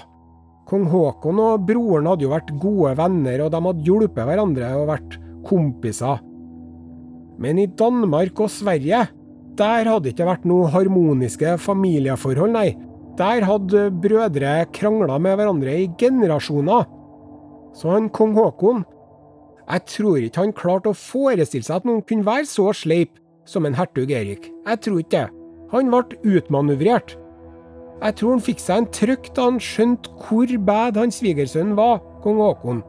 Kong 0.67 0.87
Håkon 0.91 1.41
og 1.43 1.65
broren 1.67 2.09
hadde 2.11 2.27
jo 2.27 2.33
vært 2.33 2.53
gode 2.63 2.93
venner, 2.99 3.43
og 3.45 3.53
de 3.53 3.61
hadde 3.65 3.87
hjulpet 3.87 4.29
hverandre 4.29 4.73
og 4.79 4.91
vært 4.93 5.17
kompiser. 5.47 6.21
Men 7.43 7.61
i 7.61 7.67
Danmark 7.67 8.41
og 8.41 8.53
Sverige, 8.53 9.05
der 9.59 9.89
hadde 9.91 10.05
det 10.07 10.15
ikke 10.15 10.29
vært 10.29 10.47
noe 10.49 10.71
harmoniske 10.73 11.57
familieforhold, 11.65 12.55
nei. 12.55 12.69
Der 13.17 13.47
hadde 13.49 13.89
brødre 14.03 14.59
krangla 14.77 15.17
med 15.23 15.39
hverandre 15.39 15.75
i 15.81 15.89
generasjoner. 15.99 16.85
Så 17.77 17.91
han 17.93 18.11
kong 18.15 18.37
Håkon, 18.37 18.85
jeg 19.67 19.83
tror 19.91 20.23
ikke 20.23 20.43
han 20.45 20.55
klarte 20.55 20.93
å 20.93 20.99
forestille 20.99 21.67
seg 21.67 21.81
at 21.81 21.87
noen 21.89 22.05
kunne 22.07 22.27
være 22.27 22.47
så 22.47 22.71
sleip 22.77 23.17
som 23.47 23.67
en 23.67 23.75
hertug 23.75 24.11
Erik. 24.15 24.51
Jeg 24.67 24.83
tror 24.85 25.01
ikke 25.03 25.15
det. 25.17 25.29
Han 25.73 25.91
ble 25.91 26.37
utmanøvrert. 26.37 27.17
Jeg 27.97 28.17
tror 28.19 28.37
han 28.37 28.45
fikk 28.45 28.61
seg 28.63 28.83
en 28.83 28.91
trøkk 28.95 29.31
da 29.35 29.47
han 29.49 29.59
skjønte 29.63 30.13
hvor 30.23 30.53
bad 30.69 30.99
hans 31.01 31.19
svigersønn 31.23 31.75
var, 31.79 31.99
kong 32.23 32.43
Haakon. 32.45 32.83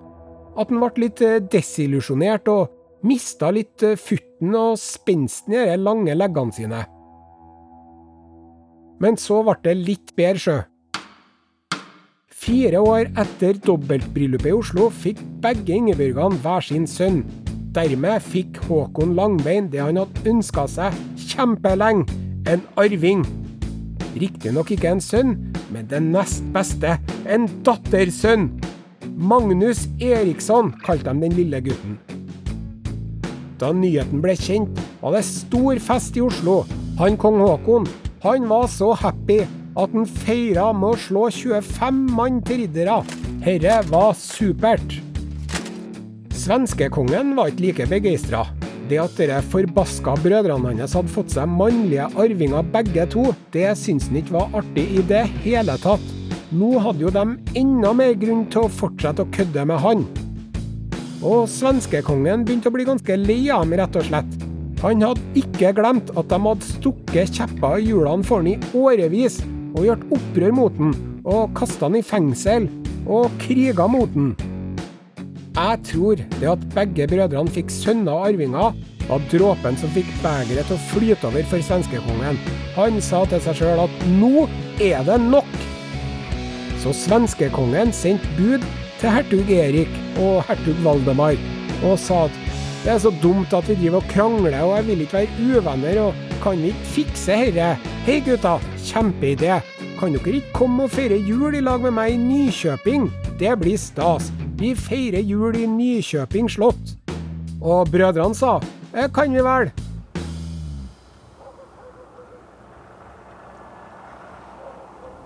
At 0.57 0.69
han 0.73 0.81
ble 0.83 1.07
litt 1.07 1.21
eh, 1.25 1.39
desillusjonert 1.53 2.49
og 2.51 2.73
mista 3.07 3.49
litt 3.53 3.85
eh, 3.85 3.97
futten 3.97 4.53
og 4.57 4.77
spensten 4.81 5.55
i 5.55 5.65
de 5.71 5.77
lange 5.81 6.13
leggene 6.17 6.53
sine. 6.53 6.83
Men 9.01 9.17
så 9.21 9.39
ble 9.45 9.57
det 9.63 9.77
litt 9.79 10.15
bedre, 10.17 10.41
sjø. 10.41 10.57
Fire 12.37 12.77
år 12.79 13.07
etter 13.17 13.57
dobbeltbryllupet 13.65 14.51
i 14.51 14.53
Oslo 14.53 14.91
fikk 14.93 15.19
begge 15.41 15.73
Ingebjørgene 15.73 16.37
hver 16.43 16.61
sin 16.61 16.85
sønn. 16.87 17.23
Dermed 17.73 18.21
fikk 18.23 18.59
Håkon 18.67 19.15
Langbein 19.17 19.71
det 19.73 19.81
han 19.81 19.97
hadde 19.97 20.29
ønska 20.29 20.67
seg 20.69 20.95
kjempelenge, 21.17 22.05
en 22.47 22.61
arving. 22.77 23.25
Riktignok 24.21 24.69
ikke 24.75 24.93
en 24.93 25.01
sønn, 25.01 25.33
men 25.73 25.89
det 25.89 26.03
nest 26.05 26.45
beste, 26.53 26.99
en 27.25 27.49
dattersønn. 27.65 28.51
Magnus 29.17 29.87
Eriksson 29.97 30.75
kalte 30.85 31.09
de 31.09 31.25
den 31.25 31.37
lille 31.39 31.63
gutten. 31.65 31.97
Da 33.57 33.73
nyheten 33.73 34.21
ble 34.21 34.37
kjent, 34.37 34.77
var 35.01 35.17
det 35.17 35.25
stor 35.25 35.81
fest 35.81 36.21
i 36.21 36.25
Oslo. 36.29 36.61
Han 37.01 37.17
kong 37.17 37.41
Håkon, 37.41 37.89
han 38.21 38.45
var 38.49 38.69
så 38.69 38.93
happy 38.93 39.41
at 39.77 39.93
han 39.93 40.07
feira 40.23 40.71
med 40.73 40.95
å 40.95 41.01
slå 41.01 41.27
25 41.33 41.99
mann 42.17 42.39
til 42.45 42.63
riddere. 42.63 43.01
Herre 43.45 43.81
var 43.91 44.15
supert. 44.17 44.97
Svenskekongen 46.33 47.35
var 47.37 47.51
ikke 47.51 47.65
like 47.65 47.89
begeistra. 47.91 48.45
Det 48.87 48.99
at 49.03 49.17
de 49.19 49.37
forbaska 49.51 50.13
brødrene 50.23 50.71
hans 50.79 50.95
hadde 50.95 51.11
fått 51.11 51.33
seg 51.35 51.49
mannlige 51.51 52.07
arvinger 52.15 52.69
begge 52.71 53.03
to, 53.11 53.25
det 53.51 53.73
syntes 53.77 54.07
han 54.07 54.21
ikke 54.21 54.37
var 54.37 54.61
artig 54.61 54.85
i 54.95 55.03
det 55.09 55.25
hele 55.43 55.75
tatt. 55.83 56.13
Nå 56.55 56.77
hadde 56.79 57.03
jo 57.03 57.11
de 57.11 57.25
enda 57.59 57.91
mer 57.97 58.13
grunn 58.15 58.45
til 58.53 58.63
å 58.63 58.71
fortsette 58.71 59.25
å 59.25 59.31
kødde 59.35 59.65
med 59.67 59.83
han. 59.83 60.05
Og 61.25 61.49
svenskekongen 61.51 62.45
begynte 62.47 62.71
å 62.71 62.75
bli 62.77 62.87
ganske 62.87 63.19
lei 63.19 63.41
av 63.51 63.65
dem, 63.65 63.75
rett 63.81 63.99
og 63.99 64.07
slett. 64.07 64.39
Han 64.85 65.03
hadde 65.03 65.41
ikke 65.41 65.73
glemt 65.75 66.13
at 66.13 66.31
de 66.31 66.39
hadde 66.47 66.71
stukket 66.71 67.33
kjepper 67.41 67.81
i 67.81 67.89
hjulene 67.89 68.23
for 68.23 68.39
han 68.39 68.53
i 68.53 68.57
årevis, 68.77 69.41
og 69.77 69.85
gjort 69.85 70.05
opprør 70.17 70.53
mot 70.57 70.77
den, 70.79 70.93
og 71.27 71.53
kasta 71.57 71.85
han 71.85 71.99
i 71.99 72.05
fengsel, 72.05 72.67
og 73.05 73.31
kriga 73.41 73.85
mot 73.89 74.09
den. 74.15 74.33
Jeg 75.57 75.81
tror 75.89 76.21
det 76.39 76.49
at 76.49 76.65
begge 76.73 77.07
brødrene 77.09 77.53
fikk 77.53 77.71
sønner 77.73 78.13
og 78.13 78.31
arvinger, 78.31 78.77
var 79.07 79.23
dråpen 79.31 79.77
som 79.79 79.91
fikk 79.95 80.09
begeret 80.23 80.67
til 80.67 80.75
å 80.75 80.85
flyte 80.89 81.29
over 81.29 81.45
for 81.47 81.63
svenskekongen. 81.63 82.39
Han 82.75 82.99
sa 83.01 83.23
til 83.29 83.41
seg 83.45 83.61
sjøl 83.61 83.85
at 83.85 84.03
nå 84.17 84.47
er 84.83 85.05
det 85.07 85.19
nok! 85.23 85.53
Så 86.81 86.93
svenskekongen 87.05 87.93
sendte 87.95 88.29
bud 88.37 88.65
til 88.99 89.13
hertug 89.13 89.49
Erik 89.53 89.93
og 90.21 90.43
hertug 90.49 90.77
Valdemar 90.85 91.39
og 91.85 91.97
sa 92.01 92.25
at 92.27 92.43
det 92.83 92.93
er 92.93 93.01
så 93.03 93.11
dumt 93.23 93.53
at 93.53 93.67
vi 93.67 93.75
driver 93.75 93.99
og 93.99 94.11
krangler, 94.11 94.55
og 94.63 94.77
jeg 94.77 94.85
vil 94.87 95.01
ikke 95.03 95.17
være 95.17 95.57
uvenner, 95.57 95.97
og 96.05 96.41
kan 96.43 96.61
vi 96.61 96.71
ikke 96.71 96.91
fikse 96.93 97.35
herre? 97.41 97.73
Hei 98.05 98.21
gutta, 98.23 98.53
kjempeidé. 98.87 99.59
Kan 99.99 100.15
dere 100.15 100.39
ikke 100.39 100.55
komme 100.55 100.87
og 100.87 100.93
feire 100.95 101.17
jul 101.19 101.57
i 101.57 101.63
lag 101.63 101.83
med 101.83 101.95
meg 101.97 102.15
i 102.15 102.21
Nykjøping? 102.21 103.09
Det 103.39 103.55
blir 103.61 103.77
stas. 103.81 104.31
Vi 104.57 104.73
feirer 104.77 105.25
jul 105.25 105.57
i 105.59 105.67
Nykjøping 105.69 106.49
slott. 106.51 106.95
Og 107.61 107.91
brødrene 107.91 108.37
sa 108.37 108.57
det 108.93 109.11
kan 109.13 109.33
vi 109.33 109.43
vel. 109.45 109.69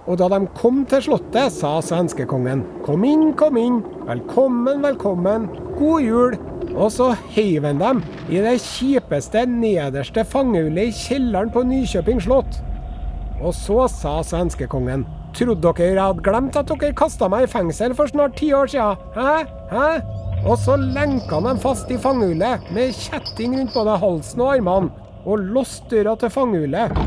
Og 0.10 0.18
da 0.20 0.28
de 0.34 0.40
kom 0.58 0.82
til 0.90 1.04
slottet, 1.06 1.54
sa 1.54 1.76
svenskekongen 1.86 2.64
kom 2.84 3.06
inn, 3.08 3.30
kom 3.38 3.60
inn, 3.60 3.78
velkommen, 4.08 4.82
velkommen, 4.84 5.46
god 5.78 6.02
jul. 6.04 6.36
Og 6.72 6.90
så 6.92 7.12
heiv 7.36 7.68
han 7.68 7.80
dem 7.80 8.02
i 8.32 8.42
det 8.44 8.58
kjipeste, 8.64 9.46
nederste 9.48 10.26
fangehullet 10.28 10.90
i 10.90 10.98
kjelleren 11.06 11.54
på 11.54 11.64
Nykjøping 11.70 12.20
slott. 12.26 12.60
Og 13.42 13.54
så 13.58 13.88
sa 13.90 14.20
svenskekongen 14.26 15.08
Trodde 15.36 15.64
dere 15.64 15.88
jeg 15.88 16.02
hadde 16.02 16.26
glemt 16.26 16.58
at 16.60 16.70
dere 16.70 16.96
kasta 16.98 17.30
meg 17.32 17.46
i 17.46 17.52
fengsel 17.52 17.96
for 17.96 18.12
snart 18.12 18.36
ti 18.38 18.52
år 18.54 18.68
siden? 18.70 19.00
Hæ? 19.16 19.46
Hæ? 19.72 19.88
Og 20.42 20.58
så 20.60 20.76
lenka 20.76 21.38
han 21.38 21.48
dem 21.48 21.62
fast 21.62 21.92
i 21.94 22.00
fangehullet 22.02 22.68
med 22.76 22.96
kjetting 22.98 23.56
rundt 23.56 23.74
både 23.78 23.98
halsen 24.02 24.42
og 24.42 24.54
armene, 24.56 24.90
og 25.24 25.46
låste 25.56 25.88
døra 25.94 26.18
til 26.20 26.34
fangehullet. 26.34 26.98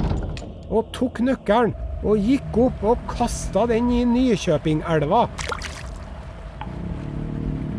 Og 0.71 0.89
tok 0.97 1.21
nøkkelen 1.27 1.75
og 2.05 2.21
gikk 2.21 2.59
opp 2.67 2.87
og 2.95 3.05
kasta 3.11 3.67
den 3.69 3.91
i 3.93 4.05
Nykjøpingelva. 4.09 5.27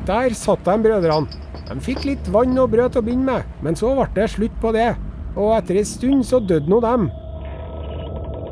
Der 0.05 0.37
satt 0.37 0.65
de 0.67 0.77
brødrene. 0.85 1.43
De 1.65 1.81
fikk 1.81 2.03
litt 2.05 2.27
vann 2.29 2.57
og 2.61 2.69
brød 2.75 2.93
til 2.93 3.01
å 3.01 3.05
begynne 3.07 3.25
med, 3.31 3.53
men 3.65 3.77
så 3.79 3.95
ble 3.97 4.11
det 4.13 4.29
slutt 4.35 4.57
på 4.61 4.73
det. 4.75 4.91
Og 5.33 5.55
etter 5.55 5.79
ei 5.81 5.87
stund 5.87 6.21
så 6.27 6.37
døde 6.37 6.69
nå 6.69 6.77
dem. 6.83 7.09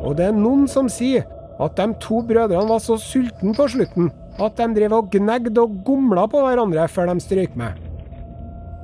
Og 0.04 0.18
det 0.20 0.28
er 0.30 0.36
noen 0.36 0.68
som 0.70 0.90
sier 0.92 1.26
at 1.62 1.78
de 1.78 1.88
to 2.04 2.22
brødrene 2.28 2.70
var 2.70 2.82
så 2.84 2.98
sultne 3.00 3.54
på 3.56 3.68
slutten 3.72 4.12
at 4.42 4.58
de 4.58 4.68
drev 4.76 4.96
og 4.98 5.12
gnegde 5.14 5.62
og 5.62 5.82
gomla 5.86 6.26
på 6.30 6.42
hverandre 6.42 6.88
før 6.90 7.12
de 7.12 7.24
strøyk 7.24 7.58
med. 7.60 7.78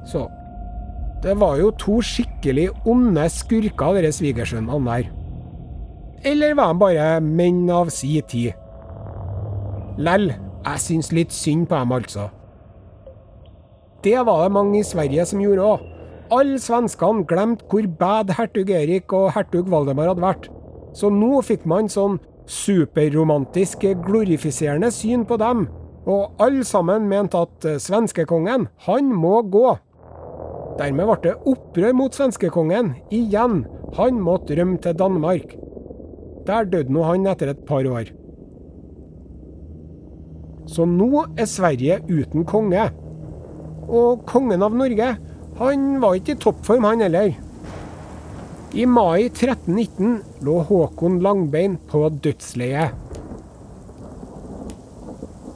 Så 0.08 0.28
det 1.24 1.36
var 1.40 1.58
jo 1.60 1.72
to 1.76 2.00
skikkelig 2.06 2.70
onde 2.88 3.26
skurker, 3.34 3.98
dere 3.98 4.12
svigersønnene 4.16 4.86
der. 4.88 5.10
Eller 6.30 6.56
var 6.56 6.74
de 6.74 6.80
bare 6.80 7.08
menn 7.24 7.66
av 7.72 7.92
si 7.92 8.20
tid? 8.28 8.54
Lell, 10.00 10.30
jeg 10.64 10.84
syns 10.84 11.12
litt 11.16 11.36
synd 11.36 11.68
på 11.68 11.80
dem, 11.80 11.96
altså. 11.96 12.30
Det 14.04 14.16
var 14.28 14.46
det 14.46 14.56
mange 14.56 14.80
i 14.80 14.88
Sverige 14.88 15.26
som 15.28 15.42
gjorde 15.44 15.66
òg. 15.66 15.84
Alle 16.32 16.60
svenskene 16.62 17.26
glemte 17.28 17.66
hvor 17.68 17.88
bad 18.00 18.32
hertug 18.38 18.70
Erik 18.72 19.12
og 19.18 19.32
hertug 19.36 19.68
Valdemar 19.72 20.12
hadde 20.12 20.24
vært. 20.24 20.50
Så 20.94 21.12
nå 21.14 21.42
fikk 21.46 21.66
man 21.70 21.90
sånn 21.92 22.18
superromantisk, 22.50 23.86
glorifiserende 24.06 24.90
syn 24.94 25.26
på 25.30 25.38
dem. 25.42 25.68
Og 26.10 26.42
alle 26.42 26.66
sammen 26.66 27.06
mente 27.10 27.38
at 27.38 27.68
svenskekongen, 27.84 28.68
han 28.88 29.12
må 29.14 29.42
gå. 29.52 29.76
Dermed 30.80 31.10
ble 31.10 31.18
det 31.26 31.36
opprør 31.52 31.96
mot 31.98 32.16
svenskekongen 32.16 32.94
igjen. 33.14 33.66
Han 33.98 34.22
måtte 34.24 34.56
rømme 34.58 34.80
til 34.82 34.96
Danmark. 34.98 35.58
Der 36.48 36.66
døde 36.66 36.94
nå 36.94 37.04
han 37.06 37.28
etter 37.30 37.52
et 37.52 37.66
par 37.68 37.86
år. 37.86 38.10
Så 40.70 40.86
nå 40.86 41.26
er 41.38 41.50
Sverige 41.50 42.00
uten 42.10 42.46
konge. 42.48 42.90
Og 43.90 44.24
kongen 44.30 44.64
av 44.64 44.76
Norge, 44.78 45.16
han 45.60 45.86
var 46.02 46.18
ikke 46.18 46.38
i 46.38 46.42
toppform, 46.46 46.86
han 46.86 47.04
heller. 47.04 47.34
I 48.70 48.86
mai 48.86 49.26
1319 49.26 50.20
lå 50.46 50.60
Håkon 50.62 51.16
Langbein 51.26 51.80
på 51.90 52.04
dødsleiet. 52.22 52.94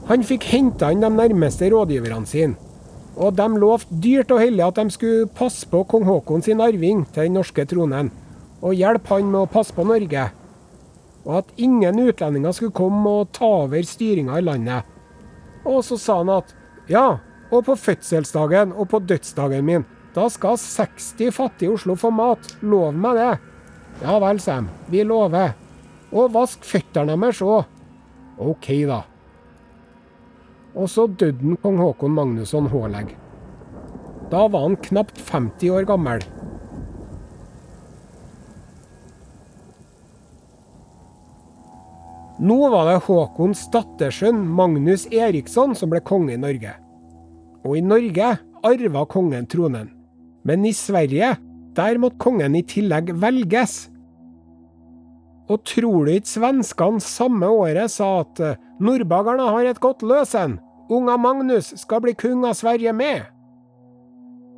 Han 0.10 0.26
fikk 0.26 0.47
henta 0.49 0.89
inn 0.91 1.04
de 1.06 1.12
nærmeste 1.13 1.69
rådgiverne 1.69 2.26
sine, 2.26 2.58
og 3.13 3.38
de 3.38 3.45
lovte 3.62 3.99
dyrt 4.02 4.34
og 4.34 4.41
hellig 4.41 4.65
at 4.65 4.82
de 4.82 4.95
skulle 4.95 5.30
passe 5.38 5.69
på 5.69 5.84
kong 5.91 6.08
Håkon 6.10 6.41
sin 6.41 6.63
arving 6.65 7.06
til 7.13 7.30
den 7.30 7.38
norske 7.38 7.67
tronen, 7.69 8.10
og 8.65 8.73
hjelpe 8.82 9.13
han 9.13 9.30
med 9.30 9.43
å 9.43 9.52
passe 9.60 9.78
på 9.78 9.86
Norge. 9.86 10.26
Og 11.23 11.38
at 11.43 11.54
ingen 11.62 12.02
utlendinger 12.08 12.58
skulle 12.58 12.73
komme 12.73 13.17
og 13.21 13.30
ta 13.38 13.52
over 13.62 13.86
styringa 13.86 14.41
i 14.41 14.47
landet. 14.49 14.89
Og 15.69 15.84
så 15.86 16.02
sa 16.02 16.17
han 16.23 16.34
at 16.34 16.49
ja, 16.89 17.19
og 17.54 17.67
på 17.69 17.78
fødselsdagen 17.78 18.73
og 18.73 18.89
på 18.89 19.06
dødsdagen 19.06 19.69
min, 19.69 19.86
da 20.13 20.28
skal 20.30 20.60
60 20.62 21.34
fattige 21.34 21.71
i 21.71 21.73
Oslo 21.73 21.95
få 21.97 22.12
mat. 22.13 22.52
Lov 22.62 22.93
meg 22.93 23.17
det. 23.17 23.32
Ja 24.04 24.19
vel, 24.21 24.39
Sam. 24.41 24.69
Vi 24.89 25.02
lover. 25.06 25.56
Og 26.13 26.34
vask 26.36 26.65
føttene 26.65 27.17
deres 27.17 27.41
òg. 27.41 27.65
OK, 28.38 28.69
da. 28.89 29.02
Og 30.73 30.89
så 30.89 31.08
døde 31.08 31.58
kong 31.62 31.78
Haakon 31.82 32.13
Magnusson 32.13 32.69
Håleg. 32.69 33.13
Da 34.30 34.47
var 34.49 34.65
han 34.65 34.78
knapt 34.82 35.19
50 35.21 35.73
år 35.73 35.89
gammel. 35.89 36.23
Nå 42.43 42.58
var 42.73 42.89
det 42.89 43.04
Håkons 43.06 43.67
dattersønn 43.71 44.41
Magnus 44.58 45.06
Eriksson 45.13 45.78
som 45.78 45.93
ble 45.93 46.02
konge 46.04 46.34
i 46.34 46.41
Norge. 46.41 46.73
Og 47.63 47.78
i 47.78 47.84
Norge 47.86 48.34
arva 48.65 49.06
kongen 49.08 49.45
tronen. 49.47 49.93
Men 50.44 50.66
i 50.66 50.74
Sverige, 50.76 51.36
der 51.76 52.00
måtte 52.02 52.22
kongen 52.22 52.56
i 52.56 52.64
tillegg 52.68 53.14
velges. 53.22 53.88
Og 55.52 55.64
tror 55.68 56.08
du 56.08 56.14
ikke 56.14 56.30
svenskene 56.30 57.04
samme 57.04 57.50
året 57.52 57.92
sa 57.92 58.22
at 58.22 58.42
nordbagerne 58.84 59.50
har 59.56 59.70
et 59.72 59.82
godt 59.84 60.04
løsen, 60.08 60.58
unga 60.92 61.18
Magnus 61.20 61.74
skal 61.82 62.04
bli 62.04 62.16
kung 62.16 62.46
av 62.48 62.56
Sverige 62.60 62.94
med? 62.96 63.28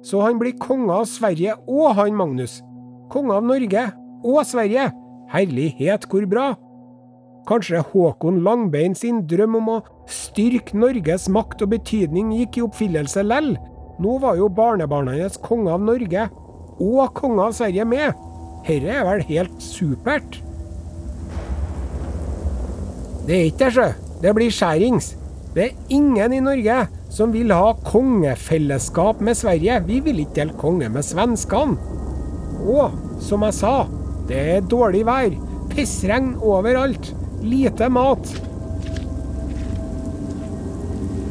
Så 0.05 0.21
han 0.21 0.37
blir 0.37 0.57
konge 0.61 0.93
av 0.93 1.07
Sverige 1.09 1.55
og 1.65 1.95
han 1.97 2.13
Magnus. 2.17 2.59
Konge 3.09 3.39
av 3.39 3.45
Norge 3.45 3.87
og 4.25 4.43
Sverige. 4.45 4.91
Herlighet, 5.33 6.05
hvor 6.09 6.27
bra! 6.29 6.51
Kanskje 7.49 7.81
Håkon 7.91 8.39
Langbein 8.45 8.95
sin 8.97 9.23
drøm 9.29 9.57
om 9.59 9.71
å 9.75 9.81
styrke 10.09 10.77
Norges 10.77 11.27
makt 11.29 11.61
og 11.65 11.73
betydning 11.73 12.31
gikk 12.39 12.59
i 12.59 12.63
oppfyllelse 12.65 13.25
lell? 13.25 13.53
Nå 14.01 14.17
var 14.19 14.35
jo 14.35 14.49
barnebarna 14.51 15.13
hennes 15.15 15.37
konge 15.39 15.71
av 15.71 15.83
Norge, 15.83 16.27
og 16.83 17.13
konge 17.15 17.45
av 17.45 17.55
Sverige 17.55 17.85
med. 17.87 18.25
Herre 18.65 18.97
er 18.99 19.05
vel 19.07 19.23
helt 19.29 19.61
supert? 19.63 20.41
Det 23.25 23.37
er 23.37 23.47
ikke 23.49 23.63
det, 23.63 23.71
sjø. 23.75 23.87
Det 24.21 24.33
blir 24.37 24.53
skjærings. 24.53 25.13
Det 25.55 25.69
er 25.69 25.93
ingen 25.95 26.33
i 26.35 26.41
Norge 26.43 26.79
som 27.15 27.31
vil 27.31 27.53
ha 27.55 27.71
kongefellesskap 27.87 29.21
med 29.23 29.37
Sverige. 29.39 29.79
Vi 29.87 30.01
vil 30.03 30.19
ikke 30.25 30.41
dele 30.41 30.57
konge 30.59 30.89
med 30.91 31.05
svenskene. 31.07 31.77
Og 32.65 33.21
som 33.23 33.45
jeg 33.45 33.55
sa, 33.55 33.75
det 34.27 34.41
er 34.57 34.67
dårlig 34.67 35.05
vær. 35.07 35.37
Pissregn 35.71 36.33
overalt. 36.43 37.13
Lite 37.45 37.87
mat. 37.93 38.27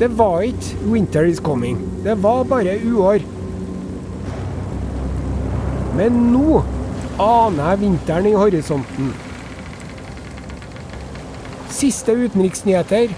Det 0.05 0.19
var 0.19 0.41
ikke 0.41 0.77
'winter 0.85 1.23
is 1.23 1.41
coming'. 1.41 1.79
Det 2.05 2.23
var 2.23 2.43
bare 2.45 2.79
uår. 2.85 3.19
Men 5.97 6.13
nå 6.13 6.63
aner 7.19 7.71
jeg 7.71 7.81
vinteren 7.81 8.27
i 8.27 8.33
horisonten. 8.33 9.15
Siste 11.69 12.13
utenriksnyheter. 12.13 13.15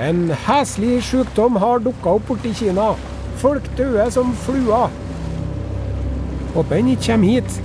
En 0.00 0.30
heslig 0.30 1.02
sykdom 1.02 1.56
har 1.56 1.78
dukka 1.78 2.18
opp 2.18 2.28
borti 2.28 2.52
Kina. 2.54 2.90
Folk 3.36 3.70
dør 3.78 4.10
som 4.10 4.34
fluer. 4.34 4.90
Håper 6.54 6.76
den 6.76 6.88
ikke 6.88 7.12
kommer 7.12 7.28
hit. 7.28 7.62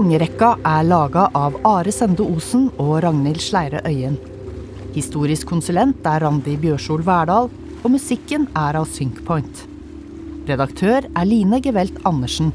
Kongerekka 0.00 0.54
er 0.64 0.86
laga 0.88 1.26
av 1.36 1.58
Are 1.68 1.92
Sende 1.92 2.24
Osen 2.24 2.70
og 2.80 3.02
Ragnhild 3.04 3.42
Sleire 3.44 3.82
Øyen. 3.84 4.14
Historisk 4.94 5.50
konsulent 5.50 6.06
er 6.08 6.22
Randi 6.24 6.54
Bjørsol 6.56 7.02
Verdal, 7.04 7.50
og 7.82 7.92
musikken 7.92 8.46
er 8.56 8.78
av 8.80 8.88
Synkpoint. 8.88 9.60
Redaktør 10.48 11.04
er 11.04 11.28
Line 11.28 11.60
Gevelt 11.60 12.00
Andersen. 12.08 12.48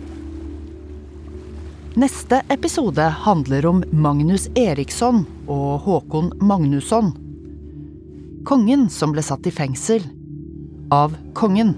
Neste 1.94 2.42
episode 2.50 3.12
handler 3.28 3.70
om 3.70 3.86
Magnus 3.94 4.50
Eriksson 4.58 5.28
og 5.46 5.86
Håkon 5.86 6.34
Magnusson. 6.42 7.14
Kongen 8.50 8.90
som 8.90 9.14
ble 9.14 9.22
satt 9.22 9.46
i 9.46 9.54
fengsel. 9.54 10.02
Av 10.90 11.14
kongen. 11.38 11.78